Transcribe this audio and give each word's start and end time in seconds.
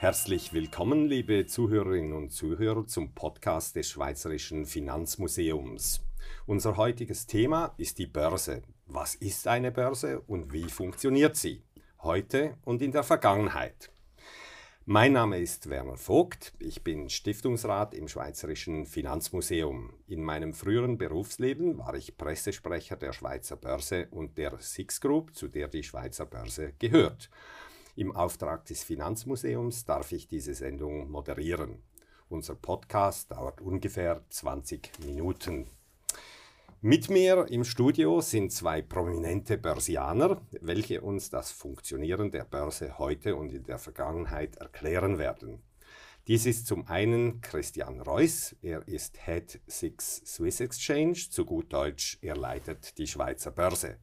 Herzlich 0.00 0.52
willkommen, 0.54 1.08
liebe 1.08 1.44
Zuhörerinnen 1.46 2.14
und 2.14 2.30
Zuhörer, 2.30 2.86
zum 2.86 3.14
Podcast 3.14 3.76
des 3.76 3.90
Schweizerischen 3.90 4.64
Finanzmuseums. 4.64 6.02
Unser 6.46 6.76
heutiges 6.76 7.26
Thema 7.26 7.74
ist 7.76 7.98
die 7.98 8.06
Börse. 8.06 8.62
Was 8.86 9.14
ist 9.14 9.46
eine 9.46 9.70
Börse 9.70 10.20
und 10.20 10.52
wie 10.52 10.70
funktioniert 10.70 11.36
sie? 11.36 11.62
Heute 12.02 12.56
und 12.64 12.80
in 12.80 12.92
der 12.92 13.02
Vergangenheit. 13.02 13.90
Mein 14.92 15.12
Name 15.12 15.38
ist 15.38 15.68
Werner 15.68 15.96
Vogt, 15.96 16.52
ich 16.58 16.82
bin 16.82 17.10
Stiftungsrat 17.10 17.94
im 17.94 18.08
Schweizerischen 18.08 18.86
Finanzmuseum. 18.86 19.94
In 20.08 20.24
meinem 20.24 20.52
früheren 20.52 20.98
Berufsleben 20.98 21.78
war 21.78 21.94
ich 21.94 22.16
Pressesprecher 22.16 22.96
der 22.96 23.12
Schweizer 23.12 23.54
Börse 23.54 24.08
und 24.10 24.36
der 24.36 24.58
Six 24.58 25.00
Group, 25.00 25.36
zu 25.36 25.46
der 25.46 25.68
die 25.68 25.84
Schweizer 25.84 26.26
Börse 26.26 26.72
gehört. 26.80 27.30
Im 27.94 28.10
Auftrag 28.16 28.64
des 28.64 28.82
Finanzmuseums 28.82 29.84
darf 29.84 30.10
ich 30.10 30.26
diese 30.26 30.54
Sendung 30.54 31.08
moderieren. 31.08 31.84
Unser 32.28 32.56
Podcast 32.56 33.30
dauert 33.30 33.60
ungefähr 33.60 34.24
20 34.28 34.90
Minuten. 35.06 35.68
Mit 36.82 37.10
mir 37.10 37.46
im 37.50 37.64
Studio 37.64 38.22
sind 38.22 38.52
zwei 38.52 38.80
prominente 38.80 39.58
Börsianer, 39.58 40.40
welche 40.62 41.02
uns 41.02 41.28
das 41.28 41.50
Funktionieren 41.50 42.30
der 42.30 42.44
Börse 42.44 42.96
heute 42.98 43.36
und 43.36 43.52
in 43.52 43.64
der 43.64 43.78
Vergangenheit 43.78 44.56
erklären 44.56 45.18
werden. 45.18 45.62
Dies 46.26 46.46
ist 46.46 46.66
zum 46.66 46.88
einen 46.88 47.42
Christian 47.42 48.00
Reuss, 48.00 48.56
er 48.62 48.88
ist 48.88 49.18
Head 49.26 49.60
Six 49.66 50.22
Swiss 50.24 50.60
Exchange, 50.60 51.16
zu 51.30 51.44
gut 51.44 51.70
Deutsch, 51.70 52.16
er 52.22 52.38
leitet 52.38 52.96
die 52.96 53.06
Schweizer 53.06 53.50
Börse. 53.50 53.98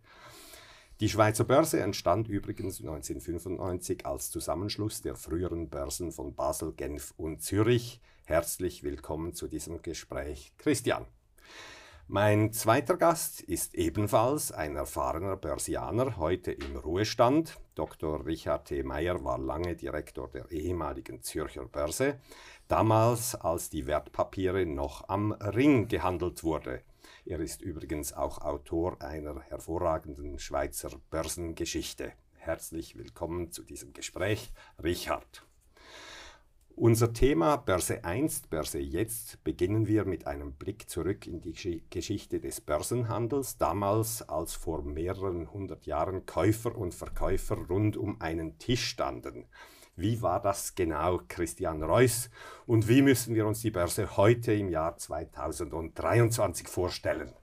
Die 1.00 1.09
Schweizer 1.09 1.45
Börse 1.45 1.80
entstand 1.80 2.28
übrigens 2.28 2.80
1995 2.80 4.05
als 4.05 4.30
Zusammenschluss 4.30 5.02
der 5.02 5.16
früheren 5.16 5.69
Börsen 5.72 6.12
von 6.12 6.36
Basel, 6.36 6.73
Genf 6.73 7.12
und 7.17 7.41
Zürich. 7.41 8.02
Herzlich 8.28 8.84
willkommen 8.84 9.34
zu 9.34 9.47
diesem 9.47 9.81
Gespräch, 9.81 10.53
Christian. 10.59 11.08
Mein 12.09 12.53
zweiter 12.53 12.95
Gast 12.95 13.41
ist 13.41 13.75
ebenfalls 13.75 14.53
ein 14.53 14.77
erfahrener 14.77 15.36
Börsianer, 15.36 16.16
heute 16.16 16.53
im 16.53 16.77
Ruhestand. 16.77 17.59
Dr. 17.75 18.25
Richard 18.25 18.69
T. 18.69 18.81
Meyer 18.81 19.25
war 19.25 19.38
lange 19.38 19.75
Direktor 19.75 20.30
der 20.30 20.50
ehemaligen 20.50 21.22
Zürcher 21.22 21.66
Börse, 21.66 22.17
damals 22.69 23.35
als 23.35 23.69
die 23.69 23.88
Wertpapiere 23.88 24.66
noch 24.66 25.09
am 25.09 25.33
Ring 25.33 25.89
gehandelt 25.89 26.45
wurde. 26.45 26.81
Er 27.25 27.41
ist 27.41 27.61
übrigens 27.61 28.13
auch 28.13 28.38
Autor 28.38 29.02
einer 29.02 29.41
hervorragenden 29.41 30.39
Schweizer 30.39 30.91
Börsengeschichte. 31.09 32.13
Herzlich 32.35 32.97
willkommen 32.97 33.52
zu 33.52 33.63
diesem 33.63 33.91
Gespräch, 33.91 34.53
Richard. 34.81 35.47
Unser 36.80 37.11
Thema 37.11 37.56
Börse 37.56 38.03
einst, 38.03 38.52
Börse 38.52 38.78
jetzt 38.78 39.44
beginnen 39.44 39.88
wir 39.88 40.06
mit 40.06 40.28
einem 40.28 40.53
Blick 40.53 40.88
zurück 40.88 41.25
in 41.25 41.42
die 41.42 41.81
Geschichte 41.89 42.39
des 42.39 42.61
Börsenhandels, 42.61 43.58
damals 43.58 44.22
als 44.30 44.53
vor 44.53 44.84
mehreren 44.84 45.52
hundert 45.52 45.88
Jahren 45.88 46.28
Käufer 46.28 46.78
und 46.78 46.94
Verkäufer 46.94 47.56
rund 47.67 47.97
um 47.97 48.22
einen 48.22 48.59
Tisch 48.59 48.86
standen. 48.89 49.47
Wie 49.95 50.22
war 50.22 50.39
das 50.39 50.75
genau, 50.75 51.19
Christian 51.28 51.81
Reuss? 51.81 52.30
Und 52.67 52.88
wie 52.88 53.02
müssen 53.02 53.34
wir 53.34 53.47
uns 53.47 53.62
die 53.62 53.72
Börse 53.72 54.16
heute 54.16 54.53
im 54.53 54.69
Jahr 54.69 54.97
2023 54.97 56.67
vorstellen? 56.67 57.34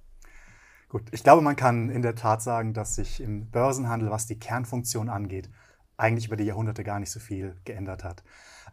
Gut, 0.88 1.08
ich 1.10 1.24
glaube, 1.24 1.42
man 1.42 1.56
kann 1.56 1.90
in 1.90 2.02
der 2.02 2.14
Tat 2.14 2.40
sagen, 2.40 2.72
dass 2.72 2.94
sich 2.94 3.20
im 3.20 3.50
Börsenhandel, 3.50 4.12
was 4.12 4.28
die 4.28 4.38
Kernfunktion 4.38 5.08
angeht, 5.08 5.50
eigentlich 5.96 6.28
über 6.28 6.36
die 6.36 6.44
Jahrhunderte 6.44 6.84
gar 6.84 7.00
nicht 7.00 7.10
so 7.10 7.18
viel 7.18 7.56
geändert 7.64 8.04
hat. 8.04 8.22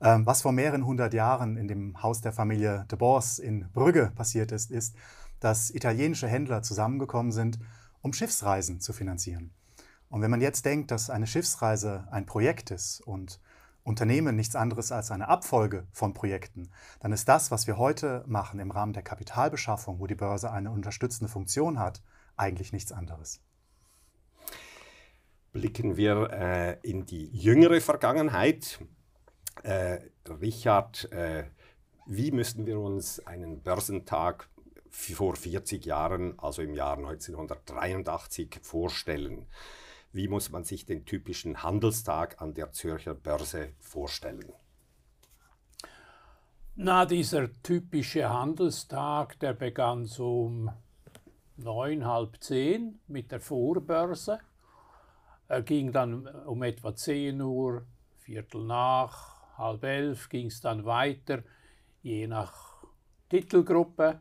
Ähm, 0.01 0.25
was 0.25 0.41
vor 0.41 0.51
mehreren 0.51 0.85
hundert 0.85 1.13
Jahren 1.13 1.57
in 1.57 1.67
dem 1.67 2.01
Haus 2.01 2.21
der 2.21 2.33
Familie 2.33 2.85
de 2.89 2.97
Bors 2.97 3.37
in 3.37 3.71
Brügge 3.71 4.11
passiert 4.15 4.51
ist, 4.51 4.71
ist, 4.71 4.95
dass 5.39 5.69
italienische 5.69 6.27
Händler 6.27 6.63
zusammengekommen 6.63 7.31
sind, 7.31 7.59
um 8.01 8.13
Schiffsreisen 8.13 8.79
zu 8.79 8.93
finanzieren. 8.93 9.53
Und 10.09 10.21
wenn 10.21 10.31
man 10.31 10.41
jetzt 10.41 10.65
denkt, 10.65 10.91
dass 10.91 11.09
eine 11.09 11.27
Schiffsreise 11.27 12.07
ein 12.11 12.25
Projekt 12.25 12.71
ist 12.71 13.01
und 13.01 13.39
Unternehmen 13.83 14.35
nichts 14.35 14.55
anderes 14.55 14.91
als 14.91 15.09
eine 15.11 15.27
Abfolge 15.27 15.87
von 15.91 16.13
Projekten, 16.13 16.69
dann 16.99 17.11
ist 17.11 17.27
das, 17.29 17.49
was 17.49 17.67
wir 17.67 17.77
heute 17.77 18.23
machen 18.27 18.59
im 18.59 18.71
Rahmen 18.71 18.93
der 18.93 19.03
Kapitalbeschaffung, 19.03 19.99
wo 19.99 20.07
die 20.07 20.15
Börse 20.15 20.51
eine 20.51 20.71
unterstützende 20.71 21.31
Funktion 21.31 21.79
hat, 21.79 22.01
eigentlich 22.35 22.73
nichts 22.73 22.91
anderes. 22.91 23.39
Blicken 25.51 25.97
wir 25.97 26.29
äh, 26.31 26.77
in 26.81 27.05
die 27.05 27.27
jüngere 27.27 27.81
Vergangenheit. 27.81 28.79
Äh, 29.63 29.99
Richard, 30.27 31.11
äh, 31.11 31.45
wie 32.05 32.31
müssten 32.31 32.65
wir 32.65 32.79
uns 32.79 33.25
einen 33.25 33.61
Börsentag 33.61 34.49
vor 34.89 35.35
40 35.35 35.85
Jahren, 35.85 36.37
also 36.39 36.61
im 36.61 36.73
Jahr 36.73 36.97
1983, 36.97 38.59
vorstellen? 38.61 39.47
Wie 40.11 40.27
muss 40.27 40.49
man 40.49 40.63
sich 40.63 40.85
den 40.85 41.05
typischen 41.05 41.63
Handelstag 41.63 42.41
an 42.41 42.53
der 42.53 42.71
Zürcher 42.71 43.13
Börse 43.13 43.69
vorstellen? 43.79 44.51
Na, 46.75 47.05
dieser 47.05 47.49
typische 47.63 48.29
Handelstag, 48.29 49.39
der 49.39 49.53
begann 49.53 50.05
so 50.05 50.45
um 50.45 50.71
neun, 51.57 52.05
halb 52.05 52.41
zehn 52.41 52.99
mit 53.07 53.31
der 53.31 53.39
Vorbörse. 53.39 54.39
Er 55.47 55.61
ging 55.61 55.91
dann 55.91 56.27
um 56.27 56.63
etwa 56.63 56.95
10 56.95 57.41
Uhr, 57.41 57.85
Viertel 58.19 58.63
nach, 58.63 59.40
halb 59.61 59.83
elf 59.83 60.27
ging 60.29 60.47
es 60.47 60.59
dann 60.61 60.85
weiter, 60.85 61.43
je 62.01 62.27
nach 62.27 62.83
Titelgruppe. 63.29 64.19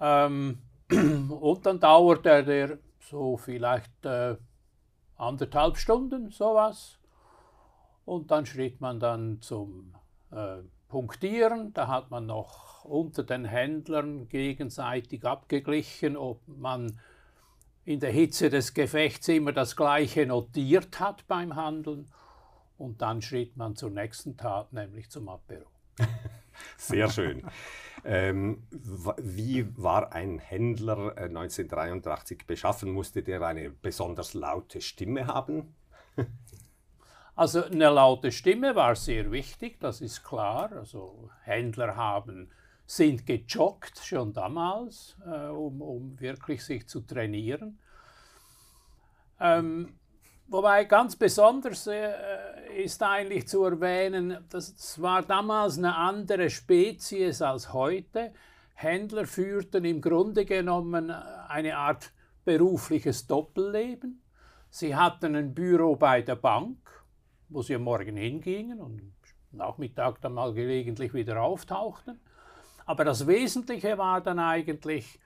Ähm, 0.00 0.58
und 0.90 1.66
dann 1.66 1.80
dauerte 1.80 2.44
der 2.44 2.78
so 2.98 3.36
vielleicht 3.36 4.04
äh, 4.04 4.36
anderthalb 5.16 5.76
Stunden, 5.76 6.30
sowas. 6.30 6.98
Und 8.04 8.30
dann 8.30 8.46
schritt 8.46 8.80
man 8.80 8.98
dann 9.00 9.40
zum 9.40 9.94
äh, 10.30 10.58
Punktieren. 10.88 11.72
Da 11.74 11.88
hat 11.88 12.10
man 12.10 12.26
noch 12.26 12.84
unter 12.84 13.22
den 13.22 13.44
Händlern 13.44 14.28
gegenseitig 14.28 15.24
abgeglichen, 15.24 16.16
ob 16.16 16.40
man 16.46 16.98
in 17.84 18.00
der 18.00 18.10
Hitze 18.10 18.50
des 18.50 18.74
Gefechts 18.74 19.28
immer 19.28 19.52
das 19.52 19.76
Gleiche 19.76 20.26
notiert 20.26 21.00
hat 21.00 21.26
beim 21.26 21.56
Handeln. 21.56 22.10
Und 22.78 23.02
dann 23.02 23.20
schritt 23.20 23.56
man 23.56 23.74
zur 23.74 23.90
nächsten 23.90 24.36
Tat, 24.36 24.72
nämlich 24.72 25.10
zum 25.10 25.28
Apero. 25.28 25.66
Sehr 26.76 27.10
schön. 27.10 27.42
Ähm, 28.04 28.62
wie 28.70 29.66
war 29.76 30.12
ein 30.12 30.38
Händler 30.38 31.16
1983 31.16 32.40
äh, 32.40 32.44
beschaffen? 32.46 32.92
Musste 32.92 33.22
der 33.24 33.42
eine 33.42 33.70
besonders 33.70 34.34
laute 34.34 34.80
Stimme 34.80 35.26
haben? 35.26 35.74
also 37.34 37.64
eine 37.64 37.90
laute 37.90 38.30
Stimme 38.30 38.76
war 38.76 38.94
sehr 38.94 39.30
wichtig, 39.32 39.80
das 39.80 40.00
ist 40.00 40.22
klar. 40.22 40.72
Also 40.72 41.30
Händler 41.42 41.96
haben, 41.96 42.50
sind 42.86 43.26
gejoggt 43.26 43.98
schon 43.98 44.32
damals, 44.32 45.16
äh, 45.26 45.48
um, 45.48 45.82
um 45.82 46.20
wirklich 46.20 46.64
sich 46.64 46.88
zu 46.88 47.00
trainieren. 47.00 47.78
Ähm, 49.40 49.98
Wobei 50.50 50.84
ganz 50.84 51.14
besonders 51.14 51.86
äh, 51.86 52.10
ist 52.78 53.02
eigentlich 53.02 53.48
zu 53.48 53.64
erwähnen, 53.64 54.38
das 54.50 55.02
war 55.02 55.22
damals 55.22 55.78
eine 55.78 55.96
andere 55.96 56.48
Spezies 56.48 57.42
als 57.42 57.72
heute. 57.72 58.32
Händler 58.74 59.26
führten 59.26 59.84
im 59.84 60.00
Grunde 60.00 60.44
genommen 60.44 61.10
eine 61.10 61.76
Art 61.76 62.12
berufliches 62.44 63.26
Doppelleben. 63.26 64.22
Sie 64.70 64.94
hatten 64.94 65.34
ein 65.34 65.54
Büro 65.54 65.96
bei 65.96 66.22
der 66.22 66.36
Bank, 66.36 66.78
wo 67.48 67.62
sie 67.62 67.74
am 67.74 67.82
Morgen 67.82 68.16
hingingen 68.16 68.80
und 68.80 69.12
Nachmittag 69.50 70.20
dann 70.20 70.34
mal 70.34 70.52
gelegentlich 70.52 71.12
wieder 71.14 71.42
auftauchten. 71.42 72.20
Aber 72.86 73.04
das 73.04 73.26
Wesentliche 73.26 73.98
war 73.98 74.20
dann 74.20 74.38
eigentlich 74.38 75.18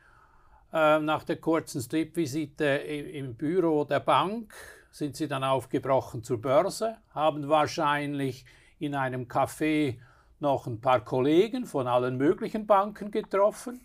äh, 0.72 0.99
nach 1.00 1.25
der 1.25 1.37
kurzen 1.37 1.82
Stripvisite 1.82 2.64
im 2.64 3.34
Büro 3.34 3.84
der 3.84 4.00
Bank, 4.00 4.54
sind 4.92 5.16
sie 5.16 5.26
dann 5.26 5.42
aufgebrochen 5.42 6.22
zur 6.22 6.40
Börse, 6.40 6.98
haben 7.10 7.48
wahrscheinlich 7.48 8.44
in 8.78 8.94
einem 8.94 9.24
Café 9.26 9.98
noch 10.38 10.66
ein 10.66 10.80
paar 10.80 11.00
Kollegen 11.00 11.64
von 11.66 11.86
allen 11.86 12.18
möglichen 12.18 12.66
Banken 12.66 13.10
getroffen 13.10 13.80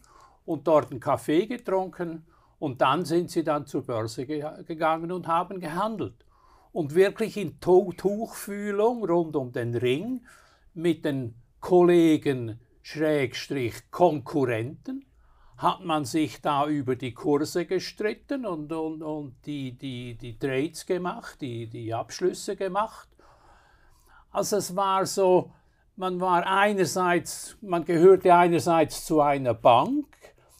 und 0.45 0.67
dort 0.67 0.91
einen 0.91 0.99
Kaffee 0.99 1.47
getrunken 1.47 2.25
und 2.59 2.81
dann 2.81 3.05
sind 3.05 3.31
sie 3.31 3.43
dann 3.43 3.65
zur 3.65 3.85
Börse 3.85 4.25
ge 4.25 4.43
gegangen 4.65 5.11
und 5.11 5.27
haben 5.27 5.59
gehandelt. 5.59 6.25
Und 6.73 6.93
wirklich 6.93 7.37
in 7.37 7.59
Tuchfühlung 7.59 9.05
rund 9.05 9.35
um 9.35 9.51
den 9.51 9.75
Ring 9.75 10.25
mit 10.73 11.05
den 11.05 11.35
Kollegen 11.59 12.59
Schrägstrich 12.81 13.89
Konkurrenten 13.91 15.06
hat 15.57 15.83
man 15.83 16.05
sich 16.05 16.39
da 16.41 16.67
über 16.67 16.95
die 16.95 17.13
Kurse 17.13 17.65
gestritten 17.65 18.45
und, 18.45 18.71
und, 18.71 19.01
und 19.01 19.35
die, 19.45 19.71
die, 19.71 20.15
die 20.15 20.37
Trades 20.37 20.85
gemacht, 20.85 21.41
die, 21.41 21.67
die 21.67 21.93
Abschlüsse 21.93 22.55
gemacht. 22.55 23.09
Also 24.31 24.57
es 24.57 24.75
war 24.75 25.05
so, 25.07 25.51
man 25.95 26.21
war 26.21 26.45
einerseits, 26.45 27.57
man 27.61 27.85
gehörte 27.85 28.35
einerseits 28.35 29.05
zu 29.05 29.19
einer 29.19 29.55
Bank, 29.55 30.05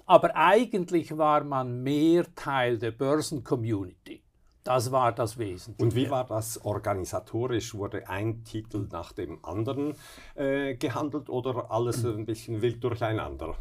aber 0.08 0.36
eigentlich 0.36 1.16
war 1.16 1.44
man 1.44 1.84
mehr 1.84 2.26
Teil 2.34 2.80
der 2.80 2.92
Börsencommunity. 2.92 4.24
Das 4.64 4.92
war 4.92 5.12
das 5.12 5.38
Wesentliche. 5.38 5.84
Und 5.84 5.96
wie 5.96 6.10
war 6.10 6.26
das 6.26 6.66
organisatorisch? 6.66 7.76
Wurde 7.76 8.10
ein 8.10 8.44
Titel 8.44 8.88
nach 8.92 9.14
dem 9.14 9.46
anderen 9.46 9.96
äh, 10.36 10.76
gehandelt 10.76 11.30
oder 11.30 11.72
alles 11.72 12.04
ein 12.04 12.26
bisschen 12.26 12.62
wild 12.62 12.84
durcheinander? 12.84 13.56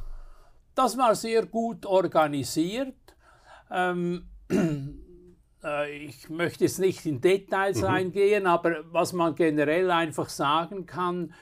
Das 0.77 0.99
war 0.99 1.15
sehr 1.15 1.47
gut 1.47 1.87
organisiert. 1.87 2.95
Ähm, 3.71 4.29
äh, 5.65 5.97
ich 5.97 6.29
möchte 6.29 6.65
jetzt 6.65 6.79
nicht 6.79 7.07
in 7.07 7.21
Details 7.23 7.81
mhm. 7.81 7.87
eingehen, 7.87 8.47
aber 8.47 8.85
was 8.93 9.15
man 9.15 9.35
generell 9.35 9.91
einfach 9.91 10.29
sagen 10.29 10.87
kann, 10.87 11.33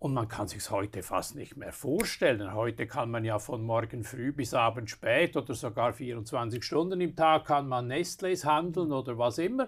und 0.00 0.14
man 0.14 0.28
kann 0.28 0.46
sich 0.46 0.70
heute 0.70 1.02
fast 1.02 1.34
nicht 1.34 1.56
mehr 1.56 1.72
vorstellen. 1.72 2.54
Heute 2.54 2.86
kann 2.86 3.10
man 3.10 3.24
ja 3.24 3.40
von 3.40 3.62
morgen 3.62 4.04
früh 4.04 4.32
bis 4.32 4.54
abend 4.54 4.88
spät 4.90 5.36
oder 5.36 5.54
sogar 5.54 5.92
24 5.92 6.62
Stunden 6.62 7.00
im 7.00 7.16
Tag 7.16 7.46
kann 7.46 7.66
man 7.66 7.90
Nestlés 7.90 8.44
handeln 8.44 8.92
oder 8.92 9.18
was 9.18 9.38
immer. 9.38 9.66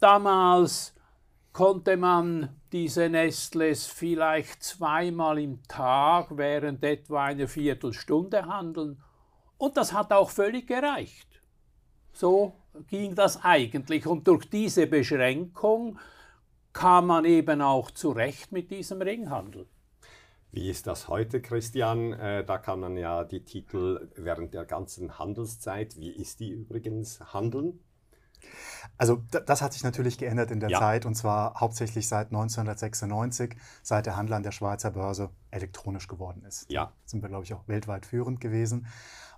Damals 0.00 0.94
konnte 1.52 1.96
man 1.96 2.60
diese 2.72 3.08
Nestles 3.08 3.86
vielleicht 3.86 4.62
zweimal 4.62 5.38
im 5.38 5.62
Tag 5.64 6.36
während 6.36 6.84
etwa 6.84 7.24
einer 7.24 7.48
Viertelstunde 7.48 8.46
handeln. 8.46 9.02
Und 9.56 9.76
das 9.76 9.92
hat 9.92 10.12
auch 10.12 10.30
völlig 10.30 10.66
gereicht. 10.66 11.42
So 12.12 12.54
ging 12.88 13.14
das 13.14 13.44
eigentlich. 13.44 14.06
Und 14.06 14.28
durch 14.28 14.48
diese 14.48 14.86
Beschränkung 14.86 15.98
kam 16.72 17.06
man 17.06 17.24
eben 17.24 17.60
auch 17.60 17.90
zurecht 17.90 18.52
mit 18.52 18.70
diesem 18.70 19.02
Ringhandel. 19.02 19.66
Wie 20.50 20.70
ist 20.70 20.86
das 20.86 21.08
heute, 21.08 21.42
Christian? 21.42 22.12
Äh, 22.12 22.44
da 22.44 22.58
kann 22.58 22.80
man 22.80 22.96
ja 22.96 23.24
die 23.24 23.44
Titel 23.44 24.08
während 24.16 24.54
der 24.54 24.64
ganzen 24.64 25.18
Handelszeit, 25.18 25.96
wie 25.98 26.10
ist 26.10 26.40
die 26.40 26.50
übrigens, 26.50 27.20
handeln? 27.32 27.80
Also 28.96 29.22
das 29.30 29.62
hat 29.62 29.72
sich 29.72 29.84
natürlich 29.84 30.18
geändert 30.18 30.50
in 30.50 30.58
der 30.58 30.70
ja. 30.70 30.78
Zeit 30.78 31.06
und 31.06 31.14
zwar 31.14 31.54
hauptsächlich 31.60 32.08
seit 32.08 32.28
1996, 32.28 33.54
seit 33.82 34.06
der 34.06 34.16
Handel 34.16 34.34
an 34.34 34.42
der 34.42 34.50
Schweizer 34.50 34.90
Börse 34.90 35.30
elektronisch 35.50 36.08
geworden 36.08 36.44
ist. 36.46 36.70
Ja. 36.70 36.86
Da 36.86 36.92
sind 37.04 37.22
wir, 37.22 37.28
glaube 37.28 37.44
ich, 37.44 37.54
auch 37.54 37.66
weltweit 37.68 38.06
führend 38.06 38.40
gewesen. 38.40 38.86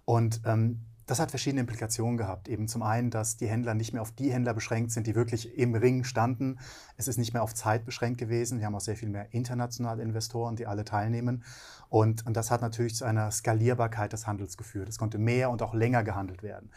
Und 0.06 0.40
ähm, 0.46 0.80
das 1.10 1.18
hat 1.18 1.30
verschiedene 1.30 1.62
Implikationen 1.62 2.16
gehabt. 2.16 2.48
Eben 2.48 2.68
zum 2.68 2.82
einen, 2.82 3.10
dass 3.10 3.36
die 3.36 3.48
Händler 3.48 3.74
nicht 3.74 3.92
mehr 3.92 4.00
auf 4.00 4.12
die 4.12 4.32
Händler 4.32 4.54
beschränkt 4.54 4.92
sind, 4.92 5.08
die 5.08 5.16
wirklich 5.16 5.58
im 5.58 5.74
Ring 5.74 6.04
standen. 6.04 6.60
Es 6.96 7.08
ist 7.08 7.18
nicht 7.18 7.32
mehr 7.32 7.42
auf 7.42 7.52
Zeit 7.52 7.84
beschränkt 7.84 8.18
gewesen. 8.18 8.60
Wir 8.60 8.66
haben 8.66 8.76
auch 8.76 8.80
sehr 8.80 8.94
viel 8.94 9.08
mehr 9.08 9.34
internationale 9.34 10.04
Investoren, 10.04 10.54
die 10.54 10.68
alle 10.68 10.84
teilnehmen. 10.84 11.42
Und, 11.88 12.24
und 12.26 12.36
das 12.36 12.52
hat 12.52 12.62
natürlich 12.62 12.94
zu 12.94 13.04
einer 13.04 13.32
Skalierbarkeit 13.32 14.12
des 14.12 14.28
Handels 14.28 14.56
geführt. 14.56 14.88
Es 14.88 14.98
konnte 14.98 15.18
mehr 15.18 15.50
und 15.50 15.62
auch 15.62 15.74
länger 15.74 16.04
gehandelt 16.04 16.44
werden. 16.44 16.70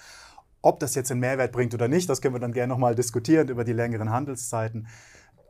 Ob 0.64 0.80
das 0.80 0.96
jetzt 0.96 1.12
einen 1.12 1.20
Mehrwert 1.20 1.52
bringt 1.52 1.74
oder 1.74 1.90
nicht, 1.90 2.10
das 2.10 2.22
können 2.22 2.34
wir 2.34 2.40
dann 2.40 2.54
gerne 2.54 2.72
nochmal 2.72 2.96
diskutieren 2.96 3.50
über 3.50 3.66
die 3.66 3.74
längeren 3.74 4.10
Handelszeiten. 4.10 4.88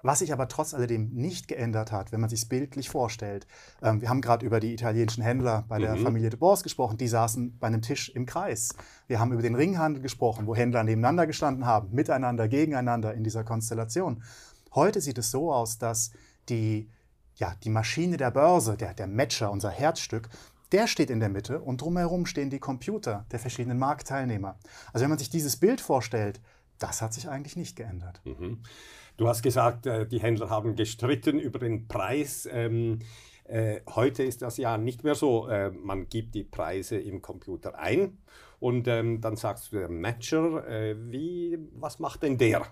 Was 0.01 0.19
sich 0.19 0.33
aber 0.33 0.48
trotz 0.48 0.74
alledem 0.74 1.12
nicht 1.13 1.48
geändert 1.48 1.92
hat, 1.92 2.12
wenn 2.12 2.19
man 2.19 2.31
sich 2.31 2.42
es 2.42 2.50
bildlich 2.50 2.89
vorstellt. 2.89 3.45
Ähm, 3.81 4.01
wir 4.01 4.10
haben 4.10 4.21
gerade 4.21 4.44
über 4.44 4.60
die 4.60 4.74
italienischen 4.74 5.24
Händler 5.24 5.65
bei 5.69 5.77
der 5.77 5.95
mhm. 5.95 6.04
Familie 6.04 6.31
de 6.31 6.39
Bors 6.39 6.63
gesprochen, 6.63 6.98
die 6.98 7.07
saßen 7.07 7.57
bei 7.60 7.68
einem 7.68 7.83
Tisch 7.83 8.10
im 8.10 8.25
Kreis. 8.25 8.75
Wir 9.07 9.19
haben 9.19 9.31
über 9.31 9.44
den 9.44 9.56
Ringhandel 9.56 10.01
gesprochen, 10.01 10.48
wo 10.48 10.56
Händler 10.56 10.83
nebeneinander 10.83 11.27
gestanden 11.27 11.68
haben, 11.68 11.94
miteinander, 11.94 12.48
gegeneinander 12.50 13.13
in 13.13 13.24
dieser 13.24 13.44
Konstellation. 13.44 14.24
Heute 14.74 15.00
sieht 15.00 15.19
es 15.19 15.30
so 15.30 15.54
aus, 15.54 15.77
dass 15.77 16.12
die, 16.50 16.89
ja, 17.36 17.54
die 17.63 17.69
Maschine 17.69 18.18
der 18.18 18.31
Börse, 18.31 18.75
der, 18.75 18.95
der 18.95 19.07
Matcher, 19.07 19.51
unser 19.51 19.69
Herzstück, 19.69 20.27
der 20.74 20.88
steht 20.88 21.10
in 21.10 21.20
der 21.20 21.30
Mitte 21.30 21.62
und 21.62 21.81
drumherum 21.81 22.25
stehen 22.25 22.50
die 22.50 22.60
Computer 22.60 23.25
der 23.31 23.40
verschiedenen 23.40 23.78
Marktteilnehmer. 23.78 24.58
Also 24.92 25.04
wenn 25.04 25.10
man 25.10 25.20
sich 25.20 25.30
dieses 25.30 25.56
Bild 25.56 25.80
vorstellt, 25.80 26.42
das 26.80 27.02
hat 27.02 27.14
sich 27.14 27.30
eigentlich 27.30 27.56
nicht 27.56 27.75
geändert. 27.75 28.22
Mhm. 28.25 28.64
Du 29.16 29.28
hast 29.28 29.44
gesagt, 29.44 29.86
äh, 29.86 30.08
die 30.08 30.20
Händler 30.20 30.50
haben 30.50 30.75
gestritten 30.75 31.40
über 31.40 31.60
den 31.60 31.88
Preis. 31.88 32.50
Ähm, 32.52 33.00
äh, 33.46 33.81
heute 33.94 34.24
ist 34.24 34.42
das 34.42 34.58
ja 34.58 34.78
nicht 34.78 35.04
mehr 35.04 35.16
so. 35.16 35.48
Äh, 35.48 35.70
man 35.72 36.10
gibt 36.10 36.34
die 36.34 36.44
Preise 36.44 36.98
im 36.98 37.22
Computer 37.22 37.78
ein 37.78 38.18
und 38.60 38.88
ähm, 38.88 39.22
dann 39.22 39.36
sagst 39.36 39.72
du 39.72 39.78
der 39.78 39.90
Matcher, 39.90 40.96
wie, 41.12 41.60
was 41.74 42.00
macht 42.00 42.24
denn 42.24 42.38
der? 42.38 42.66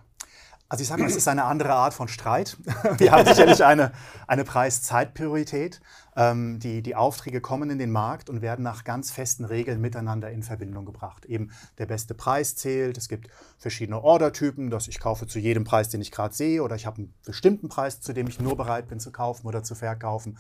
Also 0.72 0.84
ich 0.84 0.88
sage 0.88 1.02
mal, 1.02 1.10
es 1.10 1.18
ist 1.18 1.28
eine 1.28 1.44
andere 1.44 1.74
Art 1.74 1.94
von 1.94 2.08
Streit. 2.08 2.56
Wir 2.98 3.12
haben 3.12 3.28
sicherlich 3.28 3.62
eine, 3.62 3.92
eine 4.26 4.46
Preis-Zeit-Priorität. 4.46 5.82
Ähm, 6.16 6.60
die, 6.60 6.82
die 6.82 6.96
Aufträge 6.96 7.42
kommen 7.42 7.70
in 7.72 7.78
den 7.78 7.92
Markt 7.92 8.30
und 8.30 8.42
werden 8.42 8.64
nach 8.64 8.86
ganz 8.86 9.12
festen 9.12 9.44
Regeln 9.44 9.82
miteinander 9.82 10.32
in 10.32 10.44
Verbindung 10.44 10.86
gebracht. 10.86 11.26
Eben 11.26 11.52
der 11.78 11.88
beste 11.88 12.14
Preis 12.14 12.56
zählt. 12.56 12.98
Es 12.98 13.10
gibt 13.10 13.28
verschiedene 13.58 14.02
Ordertypen, 14.02 14.70
dass 14.70 14.88
ich 14.88 15.02
kaufe 15.02 15.28
zu 15.28 15.40
jedem 15.40 15.66
Preis, 15.66 15.90
den 15.90 16.00
ich 16.00 16.10
gerade 16.10 16.34
sehe, 16.34 16.64
oder 16.64 16.78
ich 16.78 16.86
habe 16.86 17.00
einen 17.00 17.14
bestimmten 17.26 17.68
Preis, 17.68 18.00
zu 18.00 18.14
dem 18.14 18.28
ich 18.28 18.40
nur 18.40 18.56
bereit 18.56 18.88
bin 18.88 19.02
zu 19.02 19.12
kaufen 19.12 19.48
oder 19.48 19.64
zu 19.64 19.76
verkaufen. 19.76 20.38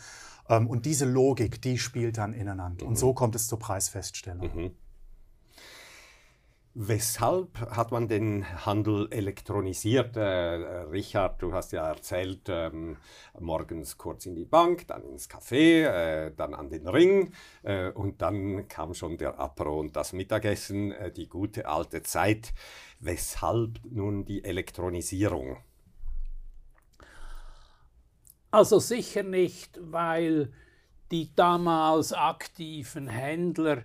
Ähm, 0.47 0.65
und 0.67 0.85
diese 0.85 1.03
Logik, 1.03 1.61
die 1.61 1.77
spielt 1.77 2.17
dann 2.17 2.31
ineinander. 2.31 2.85
Und 2.85 2.97
so 2.97 3.13
kommt 3.13 3.35
es 3.35 3.47
zur 3.47 3.59
Preisfeststellung. 3.59 4.49
Mhm. 4.55 4.71
Weshalb 6.73 7.59
hat 7.59 7.91
man 7.91 8.07
den 8.07 8.45
Handel 8.65 9.09
elektronisiert? 9.11 10.15
Äh, 10.15 10.21
Richard, 10.89 11.41
du 11.41 11.51
hast 11.51 11.73
ja 11.73 11.85
erzählt, 11.85 12.47
ähm, 12.47 12.95
morgens 13.37 13.97
kurz 13.97 14.25
in 14.25 14.35
die 14.35 14.45
Bank, 14.45 14.87
dann 14.87 15.03
ins 15.03 15.29
Café, 15.29 15.83
äh, 15.83 16.31
dann 16.33 16.53
an 16.53 16.69
den 16.69 16.87
Ring 16.87 17.33
äh, 17.63 17.91
und 17.91 18.21
dann 18.21 18.69
kam 18.69 18.93
schon 18.93 19.17
der 19.17 19.37
Apro 19.37 19.81
und 19.81 19.97
das 19.97 20.13
Mittagessen, 20.13 20.93
äh, 20.93 21.11
die 21.11 21.27
gute 21.27 21.67
alte 21.67 22.03
Zeit. 22.03 22.53
Weshalb 23.01 23.81
nun 23.83 24.23
die 24.23 24.41
Elektronisierung? 24.41 25.57
Also 28.49 28.79
sicher 28.79 29.23
nicht, 29.23 29.77
weil 29.81 30.53
die 31.11 31.35
damals 31.35 32.13
aktiven 32.13 33.09
Händler 33.09 33.83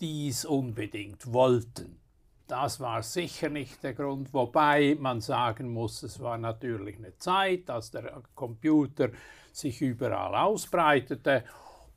dies 0.00 0.44
unbedingt 0.44 1.32
wollten. 1.32 1.98
Das 2.48 2.80
war 2.80 3.02
sicher 3.02 3.50
nicht 3.50 3.82
der 3.82 3.92
Grund, 3.92 4.32
wobei 4.32 4.96
man 4.98 5.20
sagen 5.20 5.70
muss, 5.70 6.02
es 6.02 6.18
war 6.18 6.38
natürlich 6.38 6.96
eine 6.96 7.14
Zeit, 7.18 7.68
dass 7.68 7.90
der 7.90 8.22
Computer 8.34 9.10
sich 9.52 9.82
überall 9.82 10.34
ausbreitete 10.34 11.44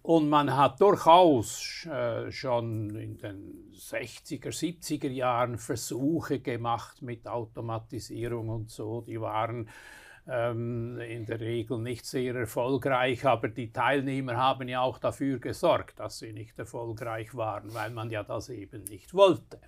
und 0.04 0.28
man 0.28 0.58
hat 0.58 0.82
durchaus 0.82 1.86
äh, 1.86 2.30
schon 2.32 2.90
in 2.98 3.18
den 3.18 3.72
60er, 3.74 4.50
70er 4.50 5.08
Jahren 5.08 5.58
Versuche 5.58 6.40
gemacht 6.40 7.02
mit 7.02 7.28
Automatisierung 7.28 8.50
und 8.50 8.70
so. 8.72 9.00
Die 9.02 9.22
waren 9.22 9.70
ähm, 10.28 11.00
in 11.00 11.26
der 11.26 11.40
Regel 11.40 11.78
nicht 11.78 12.06
sehr 12.06 12.36
erfolgreich, 12.36 13.26
aber 13.26 13.48
die 13.48 13.72
Teilnehmer 13.72 14.36
haben 14.36 14.68
ja 14.68 14.82
auch 14.82 14.98
dafür 14.98 15.40
gesorgt, 15.40 16.00
dass 16.00 16.20
sie 16.20 16.34
nicht 16.34 16.60
erfolgreich 16.60 17.36
waren, 17.36 17.74
weil 17.74 17.92
man 17.92 18.10
ja 18.10 18.24
das 18.24 18.50
eben 18.50 18.84
nicht 18.84 19.14
wollte. 19.14 19.62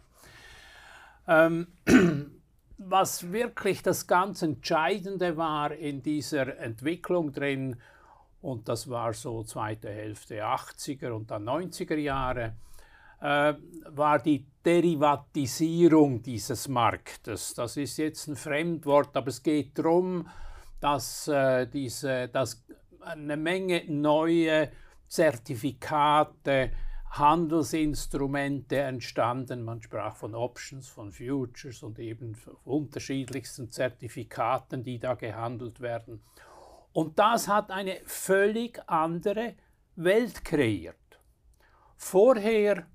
Ähm, 1.27 1.67
was 2.77 3.31
wirklich 3.31 3.81
das 3.81 4.07
ganz 4.07 4.41
Entscheidende 4.41 5.37
war 5.37 5.71
in 5.71 6.01
dieser 6.01 6.57
Entwicklung 6.59 7.31
drin, 7.31 7.77
und 8.41 8.67
das 8.67 8.89
war 8.89 9.13
so 9.13 9.43
zweite 9.43 9.89
Hälfte 9.89 10.43
80er 10.43 11.11
und 11.11 11.31
dann 11.31 11.47
90er 11.47 11.95
Jahre, 11.95 12.55
äh, 13.21 13.53
war 13.89 14.19
die 14.19 14.45
Derivatisierung 14.65 16.21
dieses 16.21 16.67
Marktes. 16.67 17.53
Das 17.53 17.77
ist 17.77 17.97
jetzt 17.97 18.27
ein 18.27 18.35
Fremdwort, 18.35 19.15
aber 19.15 19.29
es 19.29 19.41
geht 19.41 19.79
darum, 19.79 20.27
dass, 20.81 21.29
äh, 21.29 21.67
diese, 21.67 22.27
dass 22.27 22.65
eine 22.99 23.37
Menge 23.37 23.83
neue 23.87 24.69
Zertifikate 25.07 26.71
Handelsinstrumente 27.13 28.77
entstanden. 28.79 29.63
Man 29.63 29.81
sprach 29.81 30.15
von 30.15 30.33
Options, 30.33 30.87
von 30.87 31.11
Futures 31.11 31.83
und 31.83 31.99
eben 31.99 32.35
unterschiedlichsten 32.65 33.71
Zertifikaten, 33.71 34.83
die 34.83 34.97
da 34.97 35.13
gehandelt 35.13 35.79
werden. 35.79 36.23
Und 36.91 37.19
das 37.19 37.47
hat 37.47 37.69
eine 37.69 37.97
völlig 38.05 38.81
andere 38.87 39.53
Welt 39.95 40.43
kreiert. 40.43 40.95
Vorher 41.97 42.87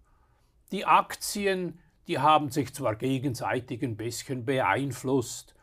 die 0.73 0.85
Aktien, 0.85 1.79
die 2.09 2.19
haben 2.19 2.51
sich 2.51 2.75
zwar 2.75 2.97
gegenseitig 2.97 3.83
ein 3.83 3.97
bisschen 3.97 4.45
beeinflusst, 4.45 5.55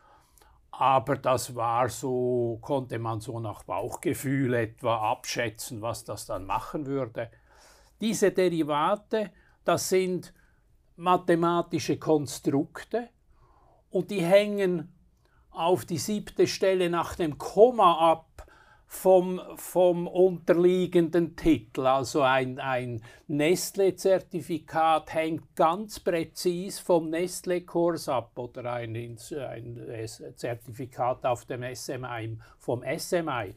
aber 0.71 1.15
das 1.17 1.55
war 1.55 1.89
so, 1.89 2.57
konnte 2.61 2.99
man 2.99 3.19
so 3.19 3.39
nach 3.39 3.63
Bauchgefühl 3.63 4.53
etwa 4.53 5.11
abschätzen, 5.11 5.81
was 5.81 6.03
das 6.05 6.25
dann 6.25 6.45
machen 6.45 6.85
würde. 6.85 7.29
Diese 8.01 8.31
Derivate, 8.31 9.31
das 9.63 9.89
sind 9.89 10.33
mathematische 10.95 11.97
Konstrukte 11.97 13.09
und 13.89 14.11
die 14.11 14.21
hängen 14.21 14.93
auf 15.51 15.85
die 15.85 15.97
siebte 15.97 16.47
Stelle 16.47 16.89
nach 16.89 17.15
dem 17.15 17.37
Komma 17.37 18.11
ab 18.11 18.45
vom, 18.87 19.41
vom 19.55 20.07
unterliegenden 20.07 21.35
Titel. 21.35 21.85
Also 21.87 22.21
ein, 22.21 22.59
ein 22.59 23.01
Nestle-Zertifikat 23.27 25.13
hängt 25.13 25.55
ganz 25.55 25.99
präzis 25.99 26.79
vom 26.79 27.09
Nestle-Kurs 27.09 28.09
ab 28.09 28.37
oder 28.37 28.73
ein, 28.73 28.95
ein 28.95 29.17
Zertifikat 30.35 31.25
auf 31.25 31.45
dem 31.45 31.63
SMI, 31.75 32.37
vom 32.59 32.83
SMI. 32.97 33.55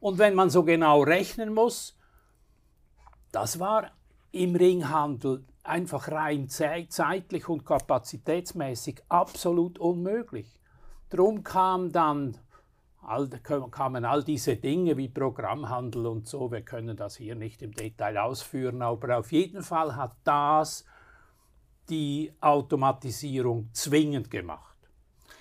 Und 0.00 0.18
wenn 0.18 0.34
man 0.34 0.50
so 0.50 0.64
genau 0.64 1.02
rechnen 1.02 1.54
muss, 1.54 1.96
das 3.32 3.58
war 3.58 3.90
im 4.30 4.54
Ringhandel 4.54 5.44
einfach 5.62 6.08
rein 6.10 6.48
zeitlich 6.48 7.48
und 7.48 7.64
kapazitätsmäßig 7.64 9.02
absolut 9.08 9.78
unmöglich. 9.78 10.58
Drum 11.10 11.42
kam 11.42 11.92
dann 11.92 12.38
all, 13.02 13.28
kamen 13.28 14.04
all 14.04 14.22
diese 14.22 14.56
Dinge 14.56 14.96
wie 14.96 15.08
Programmhandel 15.08 16.06
und 16.06 16.26
so. 16.26 16.50
Wir 16.50 16.62
können 16.62 16.96
das 16.96 17.16
hier 17.16 17.34
nicht 17.34 17.62
im 17.62 17.72
Detail 17.72 18.18
ausführen, 18.18 18.82
aber 18.82 19.18
auf 19.18 19.32
jeden 19.32 19.62
Fall 19.62 19.96
hat 19.96 20.16
das 20.24 20.84
die 21.88 22.32
Automatisierung 22.40 23.68
zwingend 23.72 24.30
gemacht. 24.30 24.76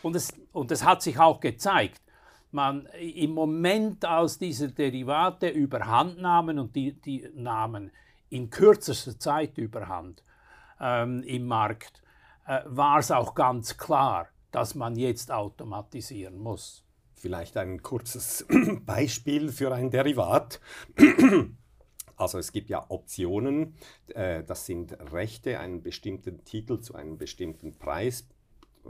Und 0.01 0.15
es, 0.15 0.33
und 0.51 0.71
es 0.71 0.83
hat 0.83 1.01
sich 1.01 1.19
auch 1.19 1.39
gezeigt, 1.39 2.01
man 2.53 2.87
im 2.99 3.31
Moment, 3.31 4.05
als 4.05 4.37
diese 4.37 4.71
Derivate 4.71 5.49
überhand 5.49 6.19
nahmen 6.19 6.59
und 6.59 6.75
die, 6.75 6.93
die 6.93 7.27
nahmen 7.33 7.91
in 8.29 8.49
kürzester 8.49 9.17
Zeit 9.19 9.57
überhand 9.57 10.23
ähm, 10.79 11.23
im 11.23 11.45
Markt, 11.45 12.01
äh, 12.47 12.61
war 12.65 12.99
es 12.99 13.11
auch 13.11 13.35
ganz 13.35 13.77
klar, 13.77 14.27
dass 14.51 14.75
man 14.75 14.95
jetzt 14.95 15.31
automatisieren 15.31 16.37
muss. 16.37 16.83
Vielleicht 17.15 17.57
ein 17.57 17.81
kurzes 17.81 18.45
Beispiel 18.85 19.49
für 19.49 19.73
ein 19.73 19.91
Derivat. 19.91 20.59
Also 22.17 22.37
es 22.37 22.51
gibt 22.51 22.69
ja 22.69 22.85
Optionen, 22.89 23.75
äh, 24.07 24.43
das 24.43 24.65
sind 24.65 24.93
Rechte, 25.11 25.59
einen 25.59 25.81
bestimmten 25.81 26.43
Titel 26.43 26.79
zu 26.79 26.95
einem 26.95 27.17
bestimmten 27.17 27.77
Preis 27.77 28.27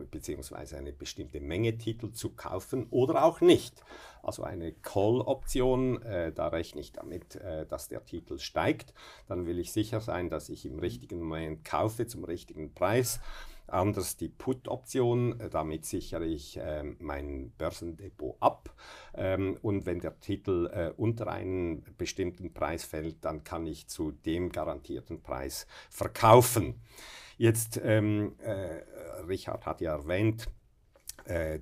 beziehungsweise 0.09 0.77
eine 0.77 0.91
bestimmte 0.91 1.39
Menge 1.39 1.77
Titel 1.77 2.11
zu 2.11 2.31
kaufen 2.31 2.87
oder 2.89 3.23
auch 3.23 3.41
nicht. 3.41 3.83
Also 4.23 4.43
eine 4.43 4.71
Call-Option, 4.71 6.01
äh, 6.03 6.31
da 6.31 6.47
rechne 6.47 6.81
ich 6.81 6.91
damit, 6.91 7.35
äh, 7.35 7.65
dass 7.65 7.87
der 7.87 8.05
Titel 8.05 8.39
steigt. 8.39 8.93
Dann 9.27 9.45
will 9.45 9.59
ich 9.59 9.71
sicher 9.71 10.01
sein, 10.01 10.29
dass 10.29 10.49
ich 10.49 10.65
im 10.65 10.79
richtigen 10.79 11.19
Moment 11.19 11.65
kaufe 11.65 12.05
zum 12.07 12.23
richtigen 12.23 12.73
Preis. 12.73 13.19
Anders 13.71 14.17
die 14.17 14.27
Put-Option, 14.27 15.39
äh, 15.39 15.49
damit 15.49 15.85
sichere 15.85 16.25
ich 16.25 16.57
äh, 16.57 16.83
mein 16.99 17.51
Börsendepot 17.57 18.35
ab. 18.41 18.75
Ähm, 19.13 19.57
und 19.61 19.85
wenn 19.85 19.99
der 19.99 20.19
Titel 20.19 20.69
äh, 20.73 20.91
unter 20.97 21.27
einen 21.27 21.83
bestimmten 21.97 22.53
Preis 22.53 22.83
fällt, 22.83 23.23
dann 23.23 23.43
kann 23.43 23.65
ich 23.65 23.87
zu 23.87 24.11
dem 24.11 24.51
garantierten 24.51 25.21
Preis 25.21 25.67
verkaufen. 25.89 26.81
Jetzt, 27.37 27.81
ähm, 27.83 28.35
äh, 28.39 28.81
Richard 29.27 29.65
hat 29.65 29.81
ja 29.81 29.93
erwähnt, 29.93 30.47
äh, 31.25 31.59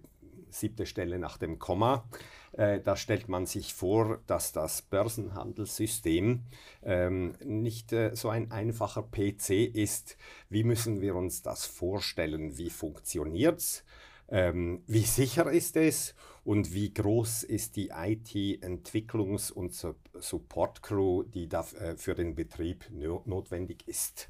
siebte 0.49 0.85
Stelle 0.85 1.19
nach 1.19 1.37
dem 1.37 1.59
Komma. 1.59 2.05
Äh, 2.53 2.79
da 2.79 2.95
stellt 2.95 3.29
man 3.29 3.45
sich 3.45 3.73
vor, 3.73 4.19
dass 4.27 4.51
das 4.51 4.81
Börsenhandelssystem 4.81 6.43
ähm, 6.83 7.35
nicht 7.43 7.93
äh, 7.93 8.15
so 8.15 8.29
ein 8.29 8.51
einfacher 8.51 9.03
PC 9.03 9.51
ist. 9.73 10.17
Wie 10.49 10.63
müssen 10.63 11.01
wir 11.01 11.15
uns 11.15 11.41
das 11.41 11.65
vorstellen? 11.65 12.57
Wie 12.57 12.69
funktioniert 12.69 13.59
es? 13.59 13.83
Ähm, 14.31 14.83
wie 14.85 15.03
sicher 15.03 15.51
ist 15.51 15.75
es 15.75 16.13
und 16.43 16.73
wie 16.73 16.93
groß 16.93 17.43
ist 17.43 17.75
die 17.75 17.89
IT-Entwicklungs- 17.89 19.51
und 19.51 19.73
Support-Crew, 19.73 21.23
die 21.23 21.47
da 21.47 21.61
äh, 21.79 21.95
für 21.97 22.13
den 22.13 22.35
Betrieb 22.35 22.85
no 22.91 23.23
notwendig 23.25 23.87
ist? 23.87 24.29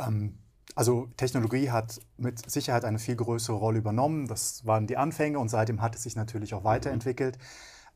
Ähm, 0.00 0.38
also 0.74 1.08
Technologie 1.16 1.70
hat 1.70 2.00
mit 2.16 2.50
Sicherheit 2.50 2.84
eine 2.84 2.98
viel 2.98 3.16
größere 3.16 3.56
Rolle 3.56 3.78
übernommen. 3.78 4.26
Das 4.26 4.64
waren 4.66 4.86
die 4.86 4.96
Anfänge 4.96 5.38
und 5.38 5.48
seitdem 5.48 5.82
hat 5.82 5.94
es 5.94 6.02
sich 6.02 6.16
natürlich 6.16 6.54
auch 6.54 6.64
weiterentwickelt. 6.64 7.36
Mhm. 7.36 7.42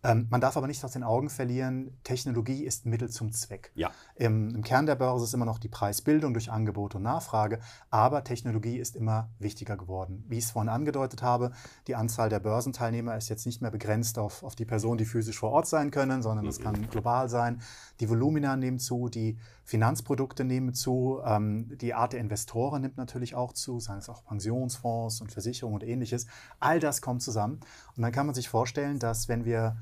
Ähm, 0.02 0.26
man 0.30 0.40
darf 0.40 0.56
aber 0.56 0.66
nicht 0.66 0.84
aus 0.84 0.92
den 0.92 1.02
Augen 1.02 1.30
verlieren, 1.30 1.98
Technologie 2.04 2.64
ist 2.64 2.86
Mittel 2.86 3.10
zum 3.10 3.32
Zweck. 3.32 3.72
Ja. 3.74 3.90
Im, 4.14 4.54
Im, 4.54 4.62
Kern 4.62 4.86
der 4.86 4.94
Börse 4.94 5.24
ist 5.24 5.34
immer 5.34 5.44
noch 5.44 5.58
die 5.58 5.68
Preisbildung 5.68 6.32
durch 6.32 6.50
Angebot 6.50 6.94
und 6.94 7.02
Nachfrage, 7.02 7.58
aber 7.90 8.22
Technologie 8.22 8.78
ist 8.78 8.94
immer 8.94 9.30
wichtiger 9.38 9.76
geworden. 9.76 10.24
Wie 10.28 10.38
ich 10.38 10.44
es 10.44 10.50
vorhin 10.52 10.68
angedeutet 10.68 11.22
habe, 11.22 11.52
die 11.86 11.96
Anzahl 11.96 12.28
der 12.28 12.40
Börsenteilnehmer 12.40 13.16
ist 13.16 13.28
jetzt 13.28 13.46
nicht 13.46 13.62
mehr 13.62 13.70
begrenzt 13.70 14.18
auf, 14.18 14.42
auf 14.42 14.54
die 14.54 14.64
Personen, 14.64 14.98
die 14.98 15.06
physisch 15.06 15.38
vor 15.38 15.50
Ort 15.50 15.66
sein 15.66 15.90
können, 15.90 16.22
sondern 16.22 16.46
es 16.46 16.60
mhm. 16.60 16.64
kann 16.64 16.90
global 16.90 17.28
sein. 17.28 17.60
Die 18.00 18.08
Volumina 18.08 18.56
nehmen 18.56 18.78
zu, 18.78 19.08
die 19.08 19.38
Finanzprodukte 19.64 20.44
nehmen 20.44 20.74
zu, 20.74 21.20
ähm, 21.24 21.76
die 21.78 21.94
Art 21.94 22.12
der 22.12 22.20
Investoren 22.20 22.82
nimmt 22.82 22.96
natürlich 22.96 23.34
auch 23.34 23.52
zu, 23.52 23.80
seien 23.80 23.98
es 23.98 24.08
auch 24.08 24.24
Pensionsfonds 24.24 25.20
und 25.20 25.32
Versicherungen 25.32 25.80
und 25.82 25.88
ähnliches. 25.88 26.26
All 26.60 26.78
das 26.78 27.02
kommt 27.02 27.22
zusammen. 27.22 27.60
Und 27.96 28.02
dann 28.02 28.12
kann 28.12 28.26
man 28.26 28.34
sich 28.34 28.48
vorstellen, 28.48 29.00
dass 29.00 29.28
wenn 29.28 29.44
wir 29.44 29.76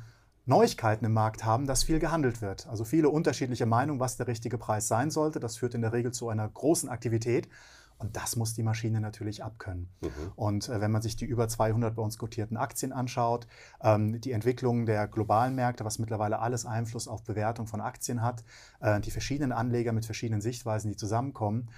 Neuigkeiten 0.46 1.04
im 1.04 1.12
Markt 1.12 1.44
haben, 1.44 1.66
dass 1.66 1.84
viel 1.84 1.98
gehandelt 1.98 2.42
wird. 2.42 2.66
Also 2.66 2.84
viele 2.84 3.08
unterschiedliche 3.08 3.66
Meinungen, 3.66 4.00
was 4.00 4.16
der 4.16 4.26
richtige 4.26 4.58
Preis 4.58 4.88
sein 4.88 5.10
sollte. 5.10 5.40
Das 5.40 5.56
führt 5.56 5.74
in 5.74 5.80
der 5.80 5.92
Regel 5.92 6.12
zu 6.12 6.28
einer 6.28 6.48
großen 6.48 6.88
Aktivität. 6.88 7.48
Und 7.96 8.16
das 8.16 8.36
muss 8.36 8.54
die 8.54 8.62
Maschine 8.62 9.00
natürlich 9.00 9.44
abkönnen. 9.44 9.88
Mhm. 10.02 10.08
Und 10.36 10.68
äh, 10.68 10.80
wenn 10.80 10.90
man 10.90 11.00
sich 11.00 11.16
die 11.16 11.24
über 11.24 11.48
200 11.48 11.94
bei 11.94 12.02
uns 12.02 12.18
kotierten 12.18 12.56
Aktien 12.56 12.92
anschaut, 12.92 13.46
ähm, 13.80 14.20
die 14.20 14.32
Entwicklung 14.32 14.84
der 14.84 15.06
globalen 15.06 15.54
Märkte, 15.54 15.84
was 15.84 15.98
mittlerweile 15.98 16.40
alles 16.40 16.66
Einfluss 16.66 17.06
auf 17.08 17.22
Bewertung 17.22 17.66
von 17.66 17.80
Aktien 17.80 18.20
hat, 18.20 18.44
äh, 18.80 19.00
die 19.00 19.12
verschiedenen 19.12 19.52
Anleger 19.52 19.92
mit 19.92 20.04
verschiedenen 20.04 20.40
Sichtweisen, 20.40 20.90
die 20.90 20.96
zusammenkommen, 20.96 21.70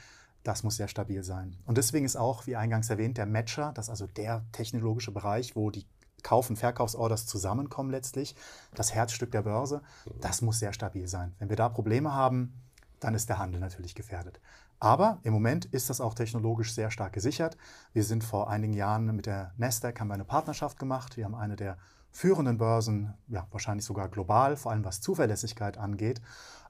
das 0.42 0.62
muss 0.62 0.76
sehr 0.76 0.88
stabil 0.88 1.22
sein. 1.22 1.56
Und 1.66 1.76
deswegen 1.76 2.06
ist 2.06 2.16
auch, 2.16 2.46
wie 2.46 2.56
eingangs 2.56 2.88
erwähnt, 2.88 3.18
der 3.18 3.26
Matcher, 3.26 3.72
das 3.74 3.86
ist 3.86 3.90
also 3.90 4.06
der 4.06 4.44
technologische 4.52 5.12
Bereich, 5.12 5.54
wo 5.56 5.70
die 5.70 5.86
Kauf- 6.26 6.50
und 6.50 6.56
Verkaufsorders 6.56 7.24
zusammenkommen 7.26 7.90
letztlich, 7.90 8.34
das 8.74 8.92
Herzstück 8.92 9.30
der 9.30 9.42
Börse, 9.42 9.80
das 10.20 10.42
muss 10.42 10.58
sehr 10.58 10.72
stabil 10.72 11.06
sein. 11.06 11.36
Wenn 11.38 11.50
wir 11.50 11.56
da 11.56 11.68
Probleme 11.68 12.14
haben, 12.14 12.60
dann 12.98 13.14
ist 13.14 13.28
der 13.28 13.38
Handel 13.38 13.60
natürlich 13.60 13.94
gefährdet. 13.94 14.40
Aber 14.80 15.20
im 15.22 15.32
Moment 15.32 15.66
ist 15.66 15.88
das 15.88 16.00
auch 16.00 16.14
technologisch 16.14 16.74
sehr 16.74 16.90
stark 16.90 17.12
gesichert. 17.12 17.56
Wir 17.92 18.02
sind 18.02 18.24
vor 18.24 18.50
einigen 18.50 18.72
Jahren 18.72 19.06
mit 19.14 19.26
der 19.26 19.52
Nasdaq 19.56 20.00
haben 20.00 20.08
wir 20.08 20.14
eine 20.14 20.24
Partnerschaft 20.24 20.80
gemacht. 20.80 21.16
Wir 21.16 21.26
haben 21.26 21.36
eine 21.36 21.54
der 21.54 21.78
führenden 22.10 22.58
Börsen, 22.58 23.14
ja, 23.28 23.46
wahrscheinlich 23.52 23.86
sogar 23.86 24.08
global, 24.08 24.56
vor 24.56 24.72
allem 24.72 24.84
was 24.84 25.00
Zuverlässigkeit 25.00 25.78
angeht. 25.78 26.20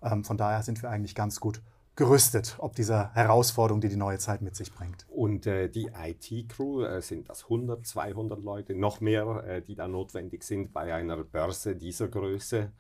Ähm, 0.03 0.23
von 0.23 0.37
daher 0.37 0.63
sind 0.65 0.83
wir 0.83 0.91
eigentlich 0.91 1.15
ganz 1.15 1.41
gut 1.41 1.63
gerüstet, 1.97 2.57
ob 2.59 2.77
dieser 2.77 3.13
Herausforderung, 3.15 3.81
die 3.81 3.89
die 3.89 3.97
neue 3.97 4.19
Zeit 4.19 4.43
mit 4.43 4.55
sich 4.55 4.73
bringt. 4.73 5.07
Und 5.09 5.47
äh, 5.47 5.69
die 5.69 5.91
IT-Crew, 5.95 6.83
äh, 6.83 7.01
sind 7.01 7.29
das 7.31 7.45
100, 7.45 7.87
200 7.87 8.43
Leute, 8.43 8.75
noch 8.75 9.01
mehr, 9.01 9.45
äh, 9.47 9.63
die 9.63 9.75
da 9.75 9.89
notwendig 9.89 10.45
sind 10.45 10.75
bei 10.75 10.95
einer 10.95 11.25
Börse 11.25 11.75
dieser 11.75 12.09
Größe? 12.09 12.71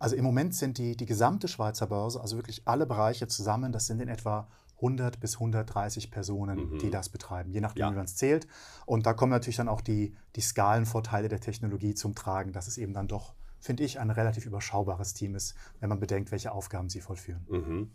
Also 0.00 0.16
im 0.16 0.24
Moment 0.24 0.54
sind 0.54 0.78
die, 0.78 0.96
die 0.96 1.06
gesamte 1.06 1.46
Schweizer 1.46 1.86
Börse, 1.86 2.20
also 2.20 2.36
wirklich 2.36 2.62
alle 2.64 2.86
Bereiche 2.86 3.28
zusammen, 3.28 3.70
das 3.70 3.86
sind 3.86 4.00
in 4.00 4.08
etwa 4.08 4.48
100 4.76 5.20
bis 5.20 5.34
130 5.34 6.10
Personen, 6.10 6.72
mhm. 6.72 6.78
die 6.78 6.90
das 6.90 7.08
betreiben, 7.08 7.52
je 7.52 7.60
nachdem, 7.60 7.82
ja. 7.82 7.90
wie 7.92 7.96
man 7.96 8.06
es 8.06 8.16
zählt. 8.16 8.48
Und 8.84 9.06
da 9.06 9.12
kommen 9.14 9.30
natürlich 9.30 9.56
dann 9.56 9.68
auch 9.68 9.80
die, 9.80 10.16
die 10.34 10.40
Skalenvorteile 10.40 11.28
der 11.28 11.40
Technologie 11.40 11.94
zum 11.94 12.16
Tragen, 12.16 12.52
dass 12.52 12.66
es 12.66 12.78
eben 12.78 12.92
dann 12.92 13.06
doch 13.06 13.34
finde 13.62 13.84
ich, 13.84 14.00
ein 14.00 14.10
relativ 14.10 14.44
überschaubares 14.44 15.14
Team 15.14 15.34
ist, 15.36 15.54
wenn 15.80 15.88
man 15.88 16.00
bedenkt, 16.00 16.32
welche 16.32 16.52
Aufgaben 16.52 16.90
sie 16.90 17.00
vollführen. 17.00 17.46
Mhm. 17.48 17.90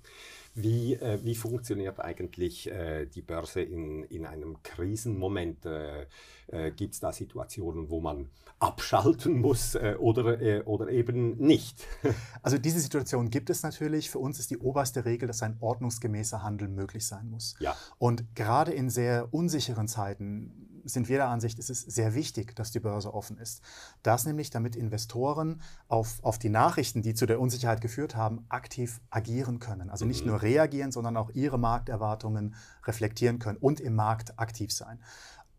Wie, 0.56 0.94
äh, 0.96 1.20
wie 1.24 1.36
funktioniert 1.36 2.00
eigentlich 2.00 2.72
äh, 2.72 3.06
die 3.06 3.22
Börse 3.22 3.62
in, 3.62 4.04
in 4.06 4.26
einem 4.26 4.64
Krisenmoment? 4.64 5.66
Äh, 5.66 6.08
äh 6.48 6.72
Gibt 6.72 6.96
es 6.96 7.00
da 7.00 7.12
Situationen, 7.12 7.90
wo 7.90 8.00
man 8.00 8.30
abschalten 8.60 9.40
muss 9.40 9.76
äh, 9.76 9.96
oder, 10.00 10.42
äh, 10.42 10.62
oder 10.64 10.90
eben 10.90 11.38
nicht? 11.38 11.86
also 12.42 12.58
diese 12.58 12.80
Situation 12.80 13.30
gibt 13.30 13.50
es 13.50 13.62
natürlich. 13.62 14.10
Für 14.10 14.20
uns 14.20 14.40
ist 14.40 14.50
die 14.50 14.58
oberste 14.58 15.06
Regel, 15.06 15.28
dass 15.28 15.44
ein 15.44 15.58
ordnungsgemäßer 15.60 16.42
Handel 16.42 16.70
möglich 16.70 17.06
sein 17.06 17.30
muss. 17.30 17.56
Ja. 17.60 17.76
Und 18.00 18.36
gerade 18.36 18.72
in 18.72 18.90
sehr 18.90 19.32
unsicheren 19.34 19.88
Zeiten 19.88 20.67
sind 20.88 21.10
wir 21.10 21.18
der 21.18 21.30
Ansicht, 21.30 21.60
es 21.60 21.70
ist 21.70 21.92
sehr 21.92 22.16
wichtig, 22.16 22.56
dass 22.56 22.72
die 22.72 22.80
Börse 22.80 23.14
offen 23.14 23.38
ist. 23.38 23.62
Das 24.04 24.26
nämlich, 24.26 24.50
damit 24.50 24.76
Investoren 24.76 25.62
auf, 25.88 26.24
auf 26.24 26.40
die 26.40 26.50
Nachrichten, 26.50 27.02
die 27.02 27.14
zu 27.14 27.26
der 27.26 27.40
Unsicherheit 27.40 27.82
geführt 27.82 28.16
haben, 28.16 28.46
aktiv 28.50 29.02
agieren 29.10 29.60
können. 29.60 29.90
Also 29.90 30.06
nicht 30.06 30.22
mhm. 30.22 30.32
nur 30.32 30.42
reagieren, 30.42 30.92
sondern 30.92 31.18
auch 31.18 31.30
ihre 31.32 31.60
Markterwartungen 31.60 32.56
reflektieren 32.86 33.40
können 33.40 33.58
und 33.58 33.80
im 33.80 33.96
Markt 33.96 34.40
aktiv 34.40 34.72
sein. 34.72 35.00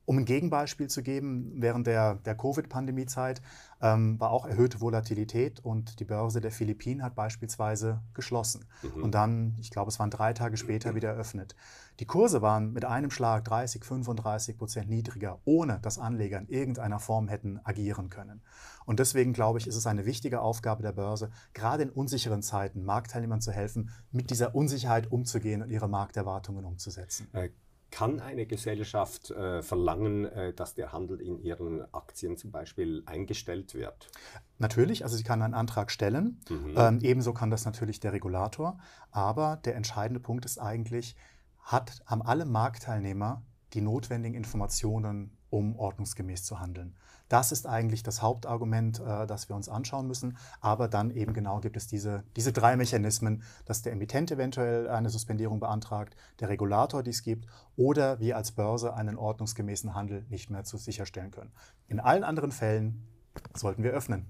Um 0.08 0.16
ein 0.16 0.24
Gegenbeispiel 0.24 0.88
zu 0.88 1.02
geben, 1.02 1.52
während 1.56 1.86
der, 1.86 2.14
der 2.14 2.34
Covid-Pandemie-Zeit 2.34 3.42
ähm, 3.82 4.18
war 4.18 4.30
auch 4.30 4.46
erhöhte 4.46 4.80
Volatilität 4.80 5.60
und 5.62 6.00
die 6.00 6.06
Börse 6.06 6.40
der 6.40 6.50
Philippinen 6.50 7.02
hat 7.02 7.14
beispielsweise 7.14 8.00
geschlossen 8.14 8.64
mhm. 8.82 9.02
und 9.02 9.14
dann, 9.14 9.54
ich 9.60 9.70
glaube, 9.70 9.90
es 9.90 9.98
waren 9.98 10.08
drei 10.08 10.32
Tage 10.32 10.56
später 10.56 10.94
wieder 10.94 11.10
eröffnet. 11.10 11.54
Die 12.00 12.06
Kurse 12.06 12.40
waren 12.40 12.72
mit 12.72 12.86
einem 12.86 13.10
Schlag 13.10 13.44
30, 13.44 13.84
35 13.84 14.56
Prozent 14.56 14.88
niedriger, 14.88 15.40
ohne 15.44 15.78
dass 15.80 15.98
Anleger 15.98 16.38
in 16.38 16.48
irgendeiner 16.48 17.00
Form 17.00 17.28
hätten 17.28 17.60
agieren 17.64 18.08
können. 18.08 18.40
Und 18.86 19.00
deswegen 19.00 19.34
glaube 19.34 19.58
ich, 19.58 19.66
ist 19.66 19.76
es 19.76 19.86
eine 19.86 20.06
wichtige 20.06 20.40
Aufgabe 20.40 20.82
der 20.82 20.92
Börse, 20.92 21.30
gerade 21.52 21.82
in 21.82 21.90
unsicheren 21.90 22.40
Zeiten 22.40 22.82
Marktteilnehmern 22.82 23.42
zu 23.42 23.52
helfen, 23.52 23.90
mit 24.10 24.30
dieser 24.30 24.54
Unsicherheit 24.54 25.12
umzugehen 25.12 25.60
und 25.60 25.68
ihre 25.68 25.86
Markterwartungen 25.86 26.64
umzusetzen. 26.64 27.28
Äh, 27.34 27.50
kann 27.90 28.20
eine 28.20 28.46
Gesellschaft 28.46 29.30
äh, 29.30 29.62
verlangen, 29.62 30.26
äh, 30.26 30.52
dass 30.52 30.74
der 30.74 30.92
Handel 30.92 31.20
in 31.20 31.38
ihren 31.38 31.82
Aktien 31.94 32.36
zum 32.36 32.50
Beispiel 32.50 33.02
eingestellt 33.06 33.74
wird? 33.74 34.10
Natürlich, 34.58 35.04
also 35.04 35.16
sie 35.16 35.24
kann 35.24 35.42
einen 35.42 35.54
Antrag 35.54 35.90
stellen. 35.90 36.40
Mhm. 36.48 36.74
Ähm, 36.76 36.98
ebenso 37.02 37.32
kann 37.32 37.50
das 37.50 37.64
natürlich 37.64 38.00
der 38.00 38.12
Regulator. 38.12 38.78
Aber 39.10 39.56
der 39.64 39.76
entscheidende 39.76 40.20
Punkt 40.20 40.44
ist 40.44 40.58
eigentlich, 40.58 41.16
hat, 41.60 42.02
haben 42.06 42.22
alle 42.22 42.44
Marktteilnehmer 42.44 43.42
die 43.74 43.80
notwendigen 43.80 44.34
Informationen, 44.34 45.36
um 45.50 45.76
ordnungsgemäß 45.78 46.44
zu 46.44 46.60
handeln. 46.60 46.96
Das 47.28 47.52
ist 47.52 47.66
eigentlich 47.66 48.02
das 48.02 48.22
Hauptargument, 48.22 49.00
äh, 49.00 49.26
das 49.26 49.48
wir 49.48 49.56
uns 49.56 49.68
anschauen 49.68 50.06
müssen. 50.06 50.38
Aber 50.60 50.88
dann 50.88 51.10
eben 51.10 51.34
genau 51.34 51.60
gibt 51.60 51.76
es 51.76 51.86
diese, 51.86 52.24
diese 52.36 52.52
drei 52.52 52.76
Mechanismen, 52.76 53.42
dass 53.64 53.82
der 53.82 53.92
Emittent 53.92 54.30
eventuell 54.30 54.88
eine 54.88 55.10
Suspendierung 55.10 55.60
beantragt, 55.60 56.16
der 56.40 56.48
Regulator 56.48 57.02
dies 57.02 57.22
gibt 57.22 57.46
oder 57.76 58.18
wir 58.20 58.36
als 58.36 58.52
Börse 58.52 58.94
einen 58.94 59.16
ordnungsgemäßen 59.16 59.94
Handel 59.94 60.24
nicht 60.28 60.50
mehr 60.50 60.64
zu 60.64 60.76
sicherstellen 60.76 61.30
können. 61.30 61.52
In 61.86 62.00
allen 62.00 62.24
anderen 62.24 62.52
Fällen 62.52 63.06
sollten 63.54 63.82
wir 63.82 63.92
öffnen. 63.92 64.26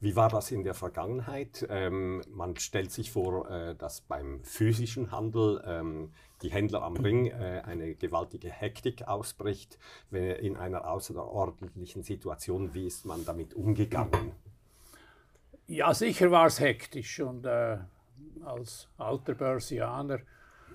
Wie 0.00 0.14
war 0.14 0.28
das 0.28 0.52
in 0.52 0.62
der 0.62 0.74
Vergangenheit? 0.74 1.66
Ähm, 1.68 2.22
man 2.30 2.56
stellt 2.56 2.92
sich 2.92 3.10
vor, 3.10 3.50
äh, 3.50 3.74
dass 3.74 4.00
beim 4.00 4.44
physischen 4.44 5.10
Handel 5.10 5.60
ähm, 5.66 6.12
die 6.42 6.50
Händler 6.50 6.82
am 6.82 6.96
Ring 6.96 7.26
äh, 7.26 7.62
eine 7.64 7.94
gewaltige 7.96 8.48
Hektik 8.48 9.08
ausbricht. 9.08 9.76
In 10.12 10.56
einer 10.56 10.88
außerordentlichen 10.88 12.04
Situation, 12.04 12.74
wie 12.74 12.86
ist 12.86 13.06
man 13.06 13.24
damit 13.24 13.54
umgegangen? 13.54 14.32
Ja, 15.66 15.92
sicher 15.92 16.30
war 16.30 16.46
es 16.46 16.60
hektisch 16.60 17.20
und 17.20 17.44
äh, 17.44 17.78
als 18.44 18.88
alter 18.96 19.34
Börsianer 19.34 20.20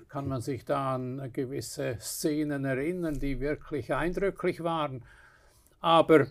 kann 0.10 0.28
man 0.28 0.42
sich 0.42 0.66
da 0.66 0.96
an 0.96 1.32
gewisse 1.34 1.98
Szenen 2.00 2.66
erinnern, 2.66 3.20
die 3.20 3.40
wirklich 3.40 3.94
eindrücklich 3.94 4.64
waren. 4.64 5.04
Aber 5.80 6.28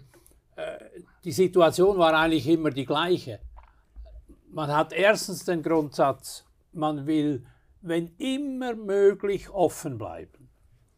die 1.24 1.32
Situation 1.32 1.98
war 1.98 2.14
eigentlich 2.14 2.48
immer 2.48 2.70
die 2.70 2.86
gleiche. 2.86 3.40
Man 4.50 4.70
hat 4.70 4.92
erstens 4.92 5.44
den 5.44 5.62
Grundsatz, 5.62 6.44
man 6.72 7.06
will, 7.06 7.46
wenn 7.80 8.14
immer 8.18 8.74
möglich, 8.74 9.48
offen 9.50 9.98
bleiben. 9.98 10.50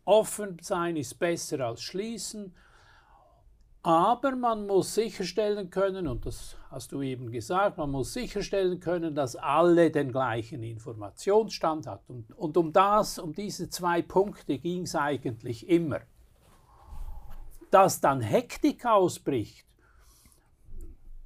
Offen 0.04 0.58
sein 0.61 0.96
ist 0.96 1.18
besser 1.18 1.61
als 1.61 1.82
schließen, 1.82 2.54
aber 3.82 4.34
man 4.34 4.66
muss 4.66 4.94
sicherstellen 4.94 5.70
können, 5.70 6.08
und 6.08 6.26
das 6.26 6.56
hast 6.70 6.92
du 6.92 7.02
eben 7.02 7.30
gesagt, 7.30 7.76
man 7.76 7.90
muss 7.90 8.12
sicherstellen 8.14 8.80
können, 8.80 9.14
dass 9.14 9.37
alle 9.37 9.90
den 9.90 10.11
gleichen 10.11 10.62
Informationsstand 10.62 11.87
hat. 11.87 12.02
Und, 12.08 12.32
und 12.32 12.56
um 12.56 12.73
das, 12.73 13.18
um 13.18 13.34
diese 13.34 13.68
zwei 13.68 14.02
Punkte 14.02 14.58
ging 14.58 14.82
es 14.82 14.94
eigentlich 14.96 15.68
immer 15.68 16.00
dass 17.75 18.00
dann 18.00 18.21
Hektik 18.21 18.87
ausbricht, 18.87 19.66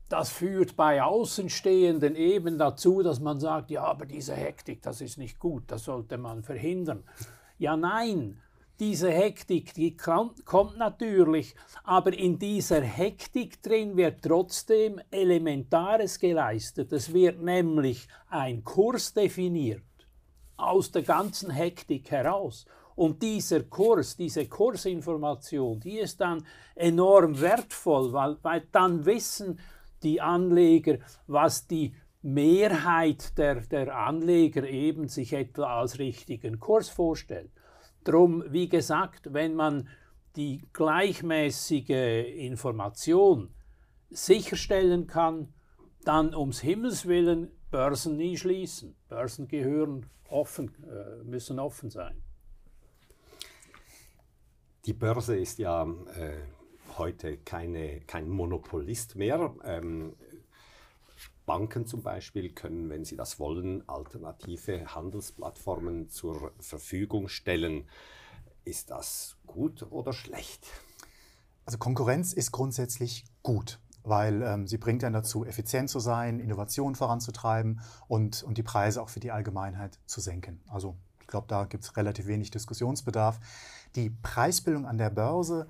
das 0.09 0.31
führt 0.31 0.77
bei 0.77 1.03
Außenstehenden 1.03 2.17
eben 2.17 2.57
dazu, 2.57 3.03
dass 3.03 3.21
man 3.21 3.39
sagt, 3.39 3.71
ja, 3.71 3.85
aber 3.85 4.07
diese 4.07 4.35
Hektik, 4.35 4.81
das 4.81 5.03
ist 5.03 5.19
nicht 5.19 5.39
gut, 5.39 5.65
das 5.67 5.85
sollte 5.85 6.17
man 6.17 6.43
verhindern. 6.43 7.05
Ja, 7.59 7.77
nein, 7.77 8.41
diese 8.81 9.11
Hektik, 9.11 9.75
die 9.75 9.95
kommt 9.95 10.79
natürlich, 10.79 11.55
aber 11.85 12.15
in 12.15 12.39
dieser 12.39 12.81
Hektik 12.81 13.63
drin 13.63 13.99
wird 13.99 14.23
trotzdem 14.23 15.03
Elementares 15.11 16.19
geleistet. 16.19 16.95
Es 16.95 17.13
wird 17.13 17.43
nämlich 17.43 18.09
ein 18.31 18.65
Kurs 18.65 19.13
definiert 19.13 19.83
aus 20.57 20.93
der 20.93 21.03
ganzen 21.03 21.51
Hektik 21.51 22.11
heraus. 22.11 22.65
Und 22.99 23.23
dieser 23.23 23.63
Kurs, 23.63 24.17
diese 24.17 24.49
Kursinformation, 24.49 25.79
die 25.79 26.01
ist 26.01 26.21
dann 26.21 26.45
enorm 26.75 27.41
wertvoll, 27.41 28.13
weil, 28.13 28.39
weil 28.43 28.67
dann 28.73 29.07
wissen 29.07 29.61
die 30.03 30.21
Anleger, 30.21 30.99
was 31.29 31.69
die 31.69 31.95
Mehrheit 32.23 33.39
der, 33.39 33.61
der 33.61 33.97
Anleger 33.97 34.65
eben 34.65 35.07
sich 35.07 35.33
etwa 35.33 35.79
als 35.79 36.01
richtigen 36.01 36.59
Kurs 36.59 36.89
vorstellt. 36.89 37.53
Drum, 38.03 38.43
wie 38.49 38.69
gesagt, 38.69 39.33
wenn 39.33 39.55
man 39.55 39.89
die 40.35 40.67
gleichmäßige 40.73 42.27
Information 42.35 43.55
sicherstellen 44.11 45.07
kann, 45.07 45.55
dann 46.03 46.35
ums 46.35 46.63
Himmels 46.63 47.07
willen 47.07 47.53
Börsen 47.71 48.17
nie 48.17 48.37
schließen. 48.37 48.97
Börsen 49.09 49.47
gehören 49.47 50.07
offen, 50.29 50.75
äh, 50.83 51.23
müssen 51.23 51.61
offen 51.61 51.91
sein. 51.91 52.25
Die 54.89 54.95
Börse 54.95 55.37
ist 55.37 55.59
ja 55.59 55.83
äh, 55.83 56.39
heute 56.97 57.37
keine, 57.37 58.01
kein 58.07 58.27
Monopolist 58.27 59.17
mehr. 59.17 59.55
Ähm, 59.63 60.17
Banken 61.45 61.87
zum 61.87 62.03
Beispiel 62.03 62.55
können, 62.55 62.89
wenn 62.89 63.05
sie 63.05 63.15
das 63.15 63.39
wollen, 63.39 63.87
alternative 63.87 64.95
Handelsplattformen 64.95 66.09
zur 66.09 66.53
Verfügung 66.59 67.29
stellen. 67.29 67.87
Ist 68.65 68.89
das 68.89 69.37
gut 69.47 69.87
oder 69.91 70.15
schlecht? 70.15 70.67
Also 71.67 71.77
Konkurrenz 71.77 72.33
ist 72.33 72.51
grundsätzlich 72.51 73.27
gut, 73.43 73.81
weil 74.05 74.41
ähm, 74.41 74.67
sie 74.67 74.79
bringt 74.79 75.03
dann 75.03 75.13
dazu, 75.13 75.45
effizient 75.45 75.91
zu 75.91 76.01
sein, 76.01 76.41
Innovation 76.41 76.95
voranzutreiben 76.95 77.83
und, 78.07 78.43
und 78.43 78.57
die 78.57 78.63
Preise 78.63 79.03
auch 79.03 79.11
für 79.11 79.21
die 79.21 79.33
Allgemeinheit 79.33 79.99
zu 80.07 80.23
senken. 80.23 80.63
Also 80.67 80.97
ich 81.29 81.31
glaube, 81.31 81.47
da 81.47 81.65
gibt 81.65 81.85
es 81.85 81.95
relativ 81.99 82.27
wenig 82.27 82.51
Diskussionsbedarf. 82.51 83.39
Die 83.97 84.09
Preisbildung 84.09 84.87
an 84.87 84.97
der 84.97 85.11
Börse 85.11 85.69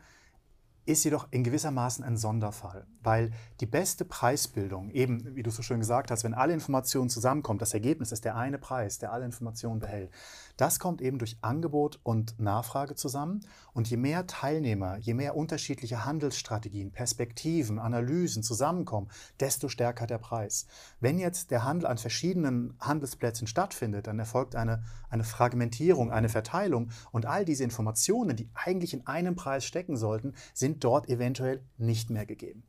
ist 0.89 1.05
jedoch 1.05 1.29
in 1.31 1.45
gewisser 1.45 1.71
Maßen 1.71 2.03
ein 2.03 2.17
Sonderfall, 2.17 2.87
weil 3.03 3.31
die 3.61 3.67
beste 3.67 4.07
Preisbildung, 4.07 4.91
eben 4.91 5.37
wie 5.37 5.43
du 5.43 5.51
so 5.51 5.61
schön 5.61 5.81
gesagt 5.81 6.11
hast, 6.11 6.25
wenn 6.25 6.33
alle 6.33 6.55
Informationen 6.55 7.11
zusammenkommen, 7.11 7.59
das 7.59 7.75
Ergebnis 7.75 8.11
ist 8.11 8.25
der 8.25 8.37
eine 8.37 8.57
Preis, 8.57 8.99
der 8.99 9.13
alle 9.13 9.27
Informationen 9.27 9.81
behält, 9.81 10.11
das 10.59 10.81
kommt 10.81 11.01
eben 11.01 11.19
durch 11.19 11.39
Angebot 11.41 12.01
und 12.03 12.41
Nachfrage 12.41 12.97
zusammen. 12.97 13.43
Und 13.75 13.89
je 13.89 13.97
mehr 13.97 14.27
Teilnehmer, 14.27 14.97
je 14.97 15.15
mehr 15.15 15.37
unterschiedliche 15.37 16.05
Handelsstrategien, 16.05 16.91
Perspektiven, 16.91 17.79
Analysen 17.79 18.43
zusammenkommen, 18.43 19.09
desto 19.39 19.69
stärker 19.69 20.09
der 20.09 20.19
Preis. 20.19 20.67
Wenn 20.99 21.21
jetzt 21.21 21.53
der 21.53 21.63
Handel 21.63 21.87
an 21.87 21.97
verschiedenen 21.97 22.75
Handelsplätzen 22.81 23.47
stattfindet, 23.47 24.09
dann 24.09 24.19
erfolgt 24.19 24.57
eine, 24.57 24.83
eine 25.11 25.23
Fragmentierung, 25.23 26.11
eine 26.11 26.29
Verteilung 26.29 26.91
und 27.13 27.25
all 27.25 27.45
diese 27.45 27.63
Informationen, 27.63 28.35
die 28.35 28.49
eigentlich 28.55 28.95
in 28.95 29.07
einem 29.07 29.37
Preis 29.37 29.65
stecken 29.65 29.97
sollten, 29.97 30.35
sind 30.55 30.78
dort 30.85 31.09
eventuell 31.09 31.65
nicht 31.77 32.11
mehr 32.11 32.27
gegeben. 32.27 32.65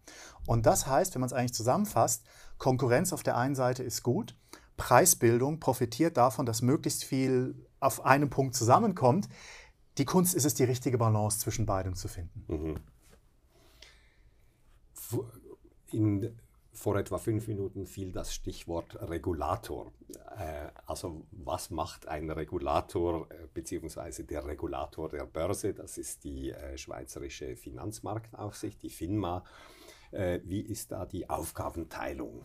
Und 0.45 0.65
das 0.65 0.87
heißt, 0.87 1.13
wenn 1.13 1.21
man 1.21 1.27
es 1.27 1.33
eigentlich 1.33 1.53
zusammenfasst, 1.53 2.25
Konkurrenz 2.57 3.13
auf 3.13 3.23
der 3.23 3.37
einen 3.37 3.55
Seite 3.55 3.83
ist 3.83 4.03
gut, 4.03 4.35
Preisbildung 4.77 5.59
profitiert 5.59 6.17
davon, 6.17 6.45
dass 6.45 6.61
möglichst 6.61 7.03
viel 7.03 7.67
auf 7.79 8.05
einem 8.05 8.29
Punkt 8.29 8.55
zusammenkommt. 8.55 9.27
Die 9.97 10.05
Kunst 10.05 10.33
ist 10.33 10.45
es, 10.45 10.53
die 10.53 10.63
richtige 10.63 10.97
Balance 10.97 11.39
zwischen 11.39 11.65
beidem 11.65 11.95
zu 11.95 12.07
finden. 12.07 12.45
Mhm. 12.47 12.75
In, 15.91 16.39
vor 16.73 16.95
etwa 16.97 17.17
fünf 17.17 17.47
Minuten 17.47 17.85
fiel 17.85 18.11
das 18.11 18.33
Stichwort 18.33 18.97
Regulator. 19.01 19.91
Äh, 20.37 20.67
also 20.85 21.25
was 21.31 21.69
macht 21.69 22.07
ein 22.07 22.29
Regulator 22.29 23.29
äh, 23.31 23.47
beziehungsweise 23.53 24.23
der 24.23 24.45
Regulator 24.45 25.09
der 25.09 25.25
Börse? 25.25 25.73
Das 25.73 25.97
ist 25.97 26.23
die 26.23 26.51
äh, 26.51 26.77
Schweizerische 26.77 27.55
Finanzmarktaufsicht, 27.55 28.81
die 28.83 28.89
FINMA. 28.89 29.43
Wie 30.11 30.61
ist 30.61 30.91
da 30.91 31.05
die 31.05 31.29
Aufgabenteilung? 31.29 32.43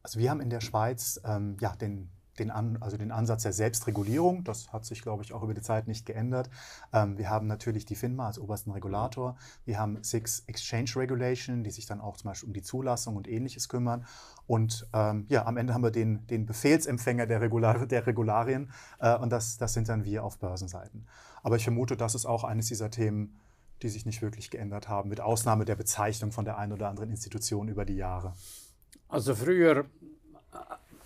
Also 0.00 0.20
wir 0.20 0.30
haben 0.30 0.40
in 0.40 0.48
der 0.48 0.60
Schweiz 0.60 1.20
ähm, 1.24 1.56
ja, 1.60 1.74
den, 1.74 2.08
den, 2.42 2.50
An, 2.50 2.78
also 2.80 2.96
den 2.96 3.12
Ansatz 3.12 3.42
der 3.44 3.52
Selbstregulierung. 3.52 4.44
Das 4.44 4.72
hat 4.72 4.84
sich, 4.84 5.02
glaube 5.02 5.22
ich, 5.22 5.32
auch 5.32 5.42
über 5.42 5.54
die 5.54 5.62
Zeit 5.62 5.86
nicht 5.86 6.04
geändert. 6.06 6.50
Ähm, 6.92 7.16
wir 7.18 7.30
haben 7.30 7.46
natürlich 7.46 7.84
die 7.84 7.94
FINMA 7.94 8.26
als 8.26 8.38
obersten 8.38 8.70
Regulator. 8.72 9.36
Wir 9.64 9.78
haben 9.78 10.02
Six 10.02 10.44
Exchange 10.46 10.90
Regulation, 10.96 11.64
die 11.64 11.70
sich 11.70 11.86
dann 11.86 12.00
auch 12.00 12.16
zum 12.16 12.30
Beispiel 12.30 12.48
um 12.48 12.52
die 12.52 12.62
Zulassung 12.62 13.16
und 13.16 13.28
Ähnliches 13.28 13.68
kümmern. 13.68 14.04
Und 14.46 14.88
ähm, 14.92 15.24
ja, 15.28 15.46
am 15.46 15.56
Ende 15.56 15.72
haben 15.72 15.82
wir 15.82 15.90
den, 15.90 16.26
den 16.26 16.46
Befehlsempfänger 16.46 17.26
der, 17.26 17.40
Regular, 17.40 17.86
der 17.86 18.06
Regularien 18.06 18.70
äh, 18.98 19.16
und 19.16 19.30
das, 19.30 19.56
das 19.56 19.72
sind 19.72 19.88
dann 19.88 20.04
wir 20.04 20.24
auf 20.24 20.38
Börsenseiten. 20.38 21.06
Aber 21.42 21.56
ich 21.56 21.64
vermute, 21.64 21.96
das 21.96 22.14
ist 22.14 22.26
auch 22.26 22.44
eines 22.44 22.66
dieser 22.66 22.90
Themen, 22.90 23.38
die 23.82 23.88
sich 23.88 24.06
nicht 24.06 24.22
wirklich 24.22 24.50
geändert 24.50 24.88
haben, 24.88 25.08
mit 25.08 25.20
Ausnahme 25.20 25.64
der 25.64 25.74
Bezeichnung 25.74 26.32
von 26.32 26.44
der 26.44 26.56
einen 26.56 26.72
oder 26.72 26.88
anderen 26.88 27.10
Institution 27.10 27.68
über 27.68 27.84
die 27.84 27.96
Jahre. 27.96 28.34
Also 29.08 29.34
früher 29.34 29.86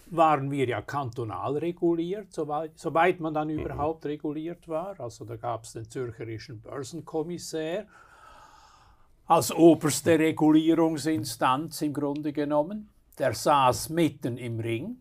waren 0.06 0.50
wir 0.50 0.66
ja 0.66 0.82
kantonal 0.82 1.56
reguliert, 1.56 2.32
soweit, 2.32 2.78
soweit 2.78 3.20
man 3.20 3.34
dann 3.34 3.48
mhm. 3.48 3.60
überhaupt 3.60 4.06
reguliert 4.06 4.68
war. 4.68 4.98
Also 5.00 5.24
da 5.24 5.36
gab 5.36 5.64
es 5.64 5.72
den 5.72 5.88
Zürcherischen 5.88 6.60
Börsenkommissär 6.60 7.86
als 9.26 9.52
oberste 9.52 10.18
Regulierungsinstanz 10.18 11.82
im 11.82 11.92
Grunde 11.92 12.32
genommen. 12.32 12.88
Der 13.18 13.34
saß 13.34 13.88
mitten 13.88 14.36
im 14.36 14.60
Ring 14.60 14.98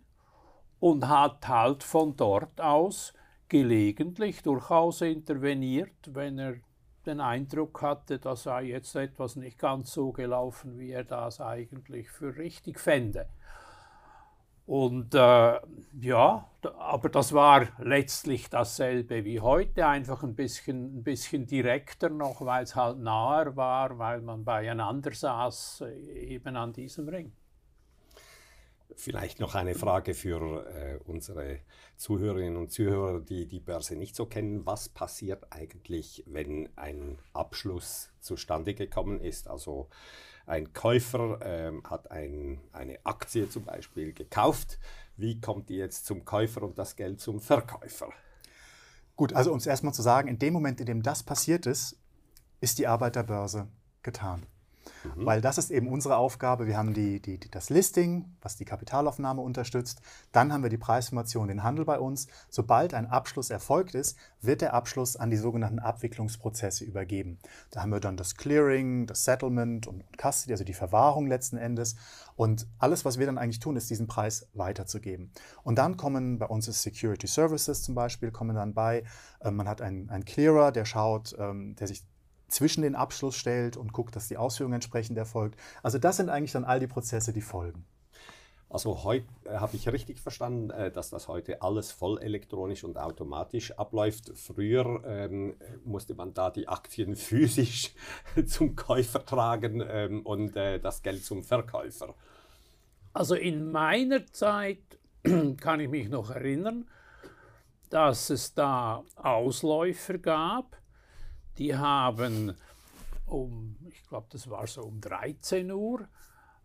und 0.79 1.07
hat 1.07 1.47
halt 1.47 1.83
von 1.83 2.15
dort 2.15 2.59
aus 2.59 3.13
gelegentlich 3.47 4.41
durchaus 4.41 5.01
interveniert, 5.01 6.13
wenn 6.13 6.39
er 6.39 6.55
den 7.05 7.21
Eindruck 7.21 7.81
hatte, 7.83 8.17
da 8.17 8.35
sei 8.35 8.63
jetzt 8.63 8.95
etwas 8.95 9.35
nicht 9.35 9.59
ganz 9.59 9.93
so 9.93 10.11
gelaufen, 10.11 10.79
wie 10.79 10.91
er 10.91 11.03
das 11.03 11.39
eigentlich 11.39 12.09
für 12.09 12.35
richtig 12.35 12.79
fände. 12.79 13.27
Und 14.65 15.13
äh, 15.13 15.60
ja, 16.01 16.49
aber 16.63 17.10
das 17.10 17.34
war 17.34 17.67
letztlich 17.80 18.49
dasselbe 18.49 19.23
wie 19.23 19.39
heute, 19.39 19.86
einfach 19.86 20.23
ein 20.23 20.34
bisschen, 20.34 20.97
ein 20.97 21.04
bisschen 21.04 21.45
direkter 21.45 22.10
noch, 22.10 22.41
weil 22.41 22.63
es 22.63 22.75
halt 22.75 22.97
nahe 22.97 23.56
war, 23.56 23.99
weil 23.99 24.21
man 24.21 24.43
beieinander 24.43 25.12
saß, 25.13 25.82
äh, 25.82 26.34
eben 26.34 26.56
an 26.56 26.73
diesem 26.73 27.08
Ring. 27.08 27.32
Vielleicht 28.97 29.39
noch 29.39 29.56
eine 29.56 29.75
Frage 29.75 30.13
für 30.13 30.65
äh, 30.67 30.99
unsere 31.06 31.60
Zuhörerinnen 31.97 32.56
und 32.56 32.71
Zuhörer, 32.71 33.19
die 33.19 33.45
die 33.47 33.60
Börse 33.60 33.95
nicht 33.95 34.15
so 34.15 34.25
kennen. 34.25 34.65
Was 34.65 34.89
passiert 34.89 35.45
eigentlich, 35.51 36.23
wenn 36.28 36.69
ein 36.75 37.19
Abschluss 37.34 38.10
zustande 38.19 38.73
gekommen 38.73 39.19
ist? 39.19 39.47
Also 39.47 39.89
ein 40.45 40.73
Käufer 40.73 41.39
ähm, 41.43 41.84
hat 41.89 42.12
ein, 42.12 42.60
eine 42.71 42.99
Aktie 43.05 43.49
zum 43.49 43.63
Beispiel 43.63 44.13
gekauft. 44.13 44.79
Wie 45.17 45.39
kommt 45.39 45.69
die 45.69 45.75
jetzt 45.75 46.05
zum 46.05 46.25
Käufer 46.25 46.63
und 46.63 46.77
das 46.77 46.95
Geld 46.95 47.19
zum 47.19 47.39
Verkäufer? 47.39 48.10
Gut, 49.15 49.34
also 49.34 49.51
um 49.51 49.58
es 49.58 49.65
erstmal 49.65 49.93
zu 49.93 50.01
sagen, 50.01 50.27
in 50.27 50.39
dem 50.39 50.53
Moment, 50.53 50.79
in 50.79 50.86
dem 50.86 51.01
das 51.01 51.23
passiert 51.23 51.65
ist, 51.65 51.97
ist 52.60 52.79
die 52.79 52.88
Arbeit 52.88 53.15
der 53.15 53.23
Börse 53.23 53.67
getan. 54.03 54.45
Mhm. 55.15 55.25
Weil 55.25 55.41
das 55.41 55.57
ist 55.57 55.71
eben 55.71 55.87
unsere 55.87 56.17
Aufgabe. 56.17 56.67
Wir 56.67 56.77
haben 56.77 56.93
die, 56.93 57.21
die, 57.21 57.39
die, 57.39 57.49
das 57.49 57.69
Listing, 57.69 58.35
was 58.41 58.55
die 58.55 58.65
Kapitalaufnahme 58.65 59.41
unterstützt. 59.41 60.01
Dann 60.31 60.51
haben 60.51 60.63
wir 60.63 60.69
die 60.69 60.77
Preisformation, 60.77 61.47
den 61.47 61.63
Handel 61.63 61.85
bei 61.85 61.99
uns. 61.99 62.27
Sobald 62.49 62.93
ein 62.93 63.07
Abschluss 63.07 63.49
erfolgt 63.49 63.95
ist, 63.95 64.17
wird 64.41 64.61
der 64.61 64.73
Abschluss 64.73 65.15
an 65.15 65.29
die 65.29 65.37
sogenannten 65.37 65.79
Abwicklungsprozesse 65.79 66.83
übergeben. 66.83 67.39
Da 67.71 67.81
haben 67.81 67.91
wir 67.91 67.99
dann 67.99 68.17
das 68.17 68.35
Clearing, 68.35 69.07
das 69.07 69.23
Settlement 69.23 69.87
und 69.87 70.03
Custody, 70.17 70.53
also 70.53 70.63
die 70.63 70.73
Verwahrung 70.73 71.27
letzten 71.27 71.57
Endes. 71.57 71.95
Und 72.35 72.67
alles, 72.79 73.05
was 73.05 73.17
wir 73.17 73.25
dann 73.25 73.37
eigentlich 73.37 73.59
tun, 73.59 73.75
ist 73.75 73.89
diesen 73.89 74.07
Preis 74.07 74.49
weiterzugeben. 74.53 75.31
Und 75.63 75.77
dann 75.77 75.97
kommen 75.97 76.37
bei 76.37 76.47
uns 76.47 76.65
Security 76.65 77.27
Services 77.27 77.83
zum 77.83 77.95
Beispiel, 77.95 78.31
kommen 78.31 78.55
dann 78.55 78.73
bei. 78.73 79.03
Äh, 79.39 79.51
man 79.51 79.67
hat 79.67 79.81
einen, 79.81 80.09
einen 80.09 80.25
Clearer, 80.25 80.71
der 80.71 80.85
schaut, 80.85 81.35
ähm, 81.39 81.75
der 81.75 81.87
sich 81.87 82.03
zwischen 82.47 82.81
den 82.81 82.95
Abschluss 82.95 83.36
stellt 83.36 83.77
und 83.77 83.93
guckt, 83.93 84.15
dass 84.15 84.27
die 84.27 84.38
Ausführung 84.38 84.73
entsprechend 84.73 85.17
erfolgt. 85.17 85.60
Also 85.84 85.97
das 85.97 86.17
sind 86.17 86.29
eigentlich 86.29 86.51
dann 86.51 86.65
all 86.65 86.79
die 86.79 86.88
Prozesse, 86.88 87.34
die 87.34 87.41
folgen. 87.41 87.86
Also 88.69 89.03
heute 89.03 89.27
äh, 89.45 89.58
habe 89.58 89.75
ich 89.75 89.88
richtig 89.88 90.19
verstanden, 90.19 90.69
äh, 90.71 90.91
dass 90.91 91.10
das 91.10 91.27
heute 91.27 91.62
alles 91.62 91.91
voll 91.91 92.19
elektronisch 92.21 92.84
und 92.84 92.97
automatisch 92.97 93.71
abläuft. 93.71 94.31
Früher 94.36 95.01
ähm, 95.05 95.55
musste 95.86 96.15
man 96.15 96.34
da 96.34 96.49
die 96.49 96.67
Aktien 96.67 97.15
physisch 97.15 97.93
zum 98.45 98.75
Käufer 98.75 99.25
tragen 99.25 99.84
ähm, 99.88 100.21
und 100.23 100.55
äh, 100.58 100.79
das 100.79 101.03
Geld 101.03 101.23
zum 101.23 101.43
Verkäufer. 101.43 102.15
Also 103.13 103.36
in 103.36 103.71
meiner 103.71 104.25
Zeit 104.27 104.99
kann 105.58 105.79
ich 105.79 105.89
mich 105.89 106.10
noch 106.10 106.31
erinnern, 106.31 106.89
dass 107.89 108.29
es 108.29 108.53
da 108.53 109.03
Ausläufer 109.15 110.17
gab, 110.17 110.75
die 111.57 111.75
haben 111.75 112.55
um, 113.27 113.75
ich 113.87 114.03
glaube, 114.07 114.27
das 114.31 114.49
war 114.49 114.67
so 114.67 114.83
um 114.83 115.01
13 115.01 115.71
Uhr, 115.71 116.07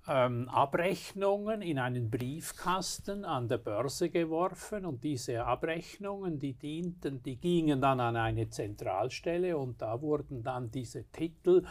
ähm, 0.09 0.49
Abrechnungen 0.49 1.63
in 1.63 1.79
einen 1.79 2.11
Briefkasten 2.11 3.25
an 3.25 3.49
der 3.49 3.59
Börse 3.59 4.11
geworfen 4.11 4.87
und 4.87 5.05
diese 5.05 5.45
Abrechnungen, 5.45 6.39
die 6.39 6.55
dienten, 6.55 7.23
die 7.23 7.37
gingen 7.37 7.81
dann 7.81 8.01
an 8.01 8.17
eine 8.17 8.49
Zentralstelle 8.49 9.57
und 9.57 9.83
da 9.83 10.01
wurden 10.01 10.43
dann 10.43 10.71
diese 10.71 11.05
Titel 11.13 11.65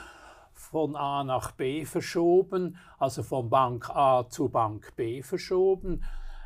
von 0.53 0.95
A 0.95 1.23
nach 1.23 1.51
B 1.51 1.85
verschoben, 1.85 2.77
also 2.97 3.23
von 3.23 3.49
Bank 3.49 3.89
A 3.89 4.27
zu 4.29 4.49
Bank 4.49 4.95
B 4.95 5.23
verschoben. 5.23 6.03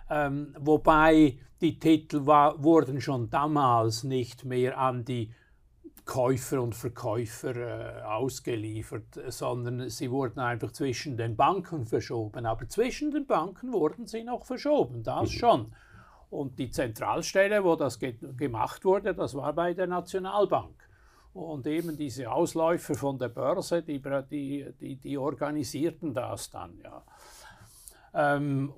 Ähm, 0.10 0.56
wobei 0.60 1.38
die 1.62 1.80
Titel 1.80 2.26
war, 2.26 2.62
wurden 2.64 3.02
schon 3.02 3.30
damals 3.30 4.04
nicht 4.04 4.46
mehr 4.46 4.78
an 4.78 5.04
die 5.04 5.34
Käufer 6.06 6.62
und 6.62 6.76
Verkäufer 6.76 7.56
äh, 7.56 8.02
ausgeliefert, 8.04 9.20
sondern 9.30 9.90
sie 9.90 10.12
wurden 10.12 10.40
einfach 10.40 10.72
zwischen 10.72 11.16
den 11.16 11.36
Banken 11.36 11.86
verschoben. 11.86 12.46
Aber 12.46 12.68
zwischen 12.68 13.12
den 13.12 13.26
Banken 13.26 13.72
wurden 13.72 14.06
sie 14.06 14.24
noch 14.24 14.46
verschoben, 14.46 15.04
das 15.04 15.30
mhm. 15.30 15.36
schon. 15.36 15.76
Und 16.30 16.58
die 16.60 16.72
Zentralstelle, 16.72 17.64
wo 17.64 17.76
das 17.76 18.00
ge 18.00 18.16
gemacht 18.38 18.84
wurde, 18.86 19.14
das 19.14 19.36
war 19.36 19.54
bei 19.54 19.74
der 19.74 19.88
Nationalbank. 19.88 20.76
Und 21.34 21.66
eben 21.68 21.98
diese 21.98 22.32
Ausläufer 22.32 22.96
von 22.96 23.18
der 23.18 23.30
Börse, 23.30 23.82
die, 23.82 24.02
die, 24.30 24.66
die, 24.80 24.96
die 24.98 25.18
organisierten 25.18 26.14
das 26.14 26.50
dann. 26.50 26.80
Ja. 26.84 27.04
Ähm, 28.14 28.74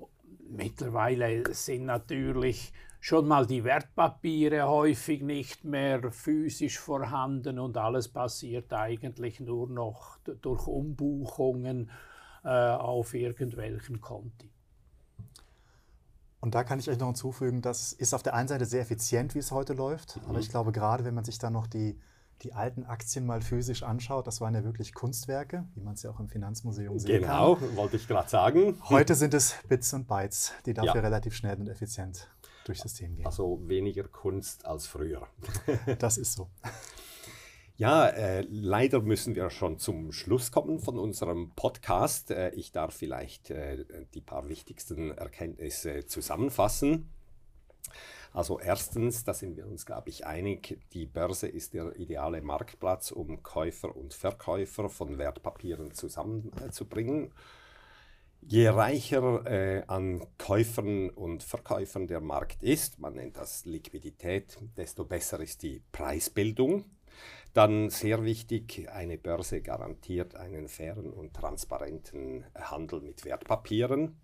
mittlerweile 0.48 1.52
sind 1.54 1.86
natürlich 1.86 2.72
schon 3.06 3.28
mal 3.28 3.46
die 3.46 3.62
Wertpapiere 3.62 4.66
häufig 4.66 5.22
nicht 5.22 5.62
mehr 5.62 6.10
physisch 6.10 6.80
vorhanden 6.80 7.60
und 7.60 7.76
alles 7.76 8.08
passiert 8.08 8.72
eigentlich 8.72 9.38
nur 9.38 9.68
noch 9.68 10.18
durch 10.42 10.66
Umbuchungen 10.66 11.88
äh, 12.42 12.48
auf 12.48 13.14
irgendwelchen 13.14 14.00
Konti. 14.00 14.50
Und 16.40 16.56
da 16.56 16.64
kann 16.64 16.80
ich 16.80 16.90
euch 16.90 16.98
noch 16.98 17.06
hinzufügen, 17.06 17.62
das 17.62 17.92
ist 17.92 18.12
auf 18.12 18.24
der 18.24 18.34
einen 18.34 18.48
Seite 18.48 18.64
sehr 18.64 18.82
effizient, 18.82 19.36
wie 19.36 19.38
es 19.38 19.52
heute 19.52 19.74
läuft, 19.74 20.16
mhm. 20.16 20.28
aber 20.28 20.40
ich 20.40 20.48
glaube, 20.48 20.72
gerade 20.72 21.04
wenn 21.04 21.14
man 21.14 21.24
sich 21.24 21.38
dann 21.38 21.52
noch 21.52 21.68
die, 21.68 22.00
die 22.42 22.54
alten 22.54 22.82
Aktien 22.82 23.24
mal 23.24 23.40
physisch 23.40 23.84
anschaut, 23.84 24.26
das 24.26 24.40
waren 24.40 24.56
ja 24.56 24.64
wirklich 24.64 24.94
Kunstwerke, 24.94 25.64
wie 25.76 25.80
man 25.80 25.94
es 25.94 26.02
ja 26.02 26.10
auch 26.10 26.18
im 26.18 26.28
Finanzmuseum 26.28 26.98
sehen 26.98 27.22
genau, 27.22 27.54
kann. 27.54 27.68
Genau, 27.68 27.82
wollte 27.82 27.98
ich 27.98 28.08
gerade 28.08 28.28
sagen. 28.28 28.82
Heute 28.88 29.14
sind 29.14 29.32
es 29.32 29.54
Bits 29.68 29.94
und 29.94 30.08
Bytes, 30.08 30.54
die 30.66 30.74
dafür 30.74 30.96
ja. 30.96 31.02
relativ 31.02 31.36
schnell 31.36 31.56
und 31.60 31.68
effizient 31.68 32.28
durchs 32.68 32.82
System 32.82 33.16
gehen. 33.16 33.26
Also 33.26 33.60
weniger 33.66 34.04
Kunst 34.04 34.66
als 34.66 34.86
früher. 34.86 35.26
das 35.98 36.18
ist 36.18 36.34
so. 36.34 36.48
Ja, 37.78 38.08
äh, 38.08 38.40
leider 38.48 39.02
müssen 39.02 39.34
wir 39.34 39.50
schon 39.50 39.78
zum 39.78 40.10
Schluss 40.10 40.50
kommen 40.50 40.78
von 40.78 40.98
unserem 40.98 41.50
Podcast. 41.54 42.30
Äh, 42.30 42.50
ich 42.54 42.72
darf 42.72 42.94
vielleicht 42.94 43.50
äh, 43.50 43.84
die 44.14 44.22
paar 44.22 44.48
wichtigsten 44.48 45.10
Erkenntnisse 45.10 46.06
zusammenfassen. 46.06 47.10
Also 48.32 48.58
erstens, 48.58 49.24
da 49.24 49.34
sind 49.34 49.56
wir 49.56 49.66
uns, 49.66 49.84
glaube 49.84 50.08
ich, 50.08 50.26
einig, 50.26 50.78
die 50.92 51.06
Börse 51.06 51.48
ist 51.48 51.74
der 51.74 51.96
ideale 51.96 52.40
Marktplatz, 52.40 53.10
um 53.10 53.42
Käufer 53.42 53.94
und 53.94 54.14
Verkäufer 54.14 54.88
von 54.88 55.18
Wertpapieren 55.18 55.92
zusammenzubringen. 55.92 57.32
Je 58.40 58.68
reicher 58.68 59.44
äh, 59.46 59.82
an 59.86 60.24
Käufern 60.38 61.10
und 61.10 61.42
Verkäufern 61.42 62.06
der 62.06 62.20
Markt 62.20 62.62
ist, 62.62 62.98
man 62.98 63.14
nennt 63.14 63.36
das 63.36 63.64
Liquidität, 63.64 64.58
desto 64.76 65.04
besser 65.04 65.40
ist 65.40 65.62
die 65.62 65.82
Preisbildung. 65.90 66.84
Dann 67.54 67.90
sehr 67.90 68.22
wichtig, 68.22 68.88
eine 68.92 69.18
Börse 69.18 69.62
garantiert 69.62 70.34
einen 70.34 70.68
fairen 70.68 71.12
und 71.12 71.34
transparenten 71.34 72.44
Handel 72.54 73.00
mit 73.00 73.24
Wertpapieren. 73.24 74.20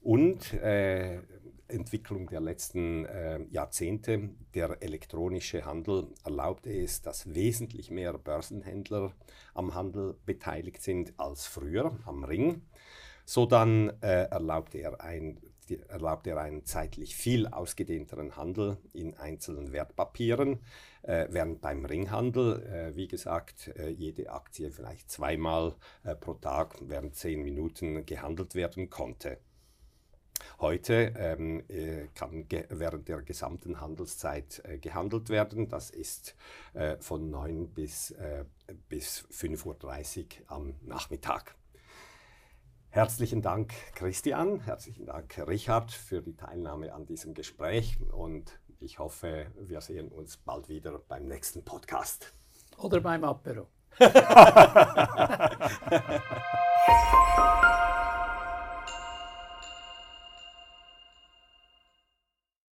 Und 0.00 0.52
äh, 0.52 1.20
Entwicklung 1.66 2.28
der 2.28 2.40
letzten 2.40 3.04
äh, 3.04 3.40
Jahrzehnte, 3.50 4.30
der 4.54 4.78
elektronische 4.80 5.64
Handel 5.64 6.08
erlaubte 6.24 6.70
es, 6.70 7.02
dass 7.02 7.34
wesentlich 7.34 7.90
mehr 7.90 8.16
Börsenhändler 8.16 9.12
am 9.54 9.74
Handel 9.74 10.16
beteiligt 10.24 10.82
sind 10.82 11.12
als 11.18 11.46
früher 11.46 11.98
am 12.06 12.24
Ring. 12.24 12.62
So 13.28 13.44
dann 13.44 13.90
äh, 14.00 14.22
erlaubt, 14.30 14.74
er 14.74 15.02
ein, 15.02 15.38
erlaubt 15.88 16.26
er 16.26 16.38
einen 16.38 16.64
zeitlich 16.64 17.14
viel 17.14 17.46
ausgedehnteren 17.46 18.36
Handel 18.36 18.78
in 18.94 19.18
einzelnen 19.18 19.70
Wertpapieren, 19.70 20.60
äh, 21.02 21.26
während 21.28 21.60
beim 21.60 21.84
Ringhandel, 21.84 22.62
äh, 22.62 22.96
wie 22.96 23.06
gesagt, 23.06 23.68
äh, 23.76 23.90
jede 23.90 24.30
Aktie 24.32 24.70
vielleicht 24.70 25.10
zweimal 25.10 25.74
äh, 26.04 26.14
pro 26.14 26.32
Tag 26.32 26.76
während 26.80 27.16
zehn 27.16 27.42
Minuten 27.42 28.06
gehandelt 28.06 28.54
werden 28.54 28.88
konnte. 28.88 29.36
Heute 30.58 31.12
ähm, 31.18 31.64
äh, 31.68 32.06
kann 32.14 32.46
während 32.70 33.08
der 33.08 33.20
gesamten 33.20 33.78
Handelszeit 33.78 34.62
äh, 34.64 34.78
gehandelt 34.78 35.28
werden. 35.28 35.68
Das 35.68 35.90
ist 35.90 36.34
äh, 36.72 36.96
von 36.96 37.28
9 37.28 37.74
bis, 37.74 38.10
äh, 38.12 38.46
bis 38.88 39.26
5.30 39.30 39.66
Uhr 39.66 40.50
am 40.50 40.76
Nachmittag. 40.80 41.58
Herzlichen 42.90 43.42
Dank, 43.42 43.74
Christian. 43.94 44.60
Herzlichen 44.60 45.04
Dank, 45.04 45.38
Richard, 45.46 45.92
für 45.92 46.22
die 46.22 46.34
Teilnahme 46.34 46.94
an 46.94 47.04
diesem 47.04 47.34
Gespräch. 47.34 47.98
Und 48.12 48.58
ich 48.80 48.98
hoffe, 48.98 49.46
wir 49.60 49.82
sehen 49.82 50.08
uns 50.08 50.38
bald 50.38 50.70
wieder 50.70 50.98
beim 51.06 51.26
nächsten 51.26 51.62
Podcast. 51.64 52.32
Oder 52.78 53.00
beim 53.00 53.24
Apero. 53.24 53.66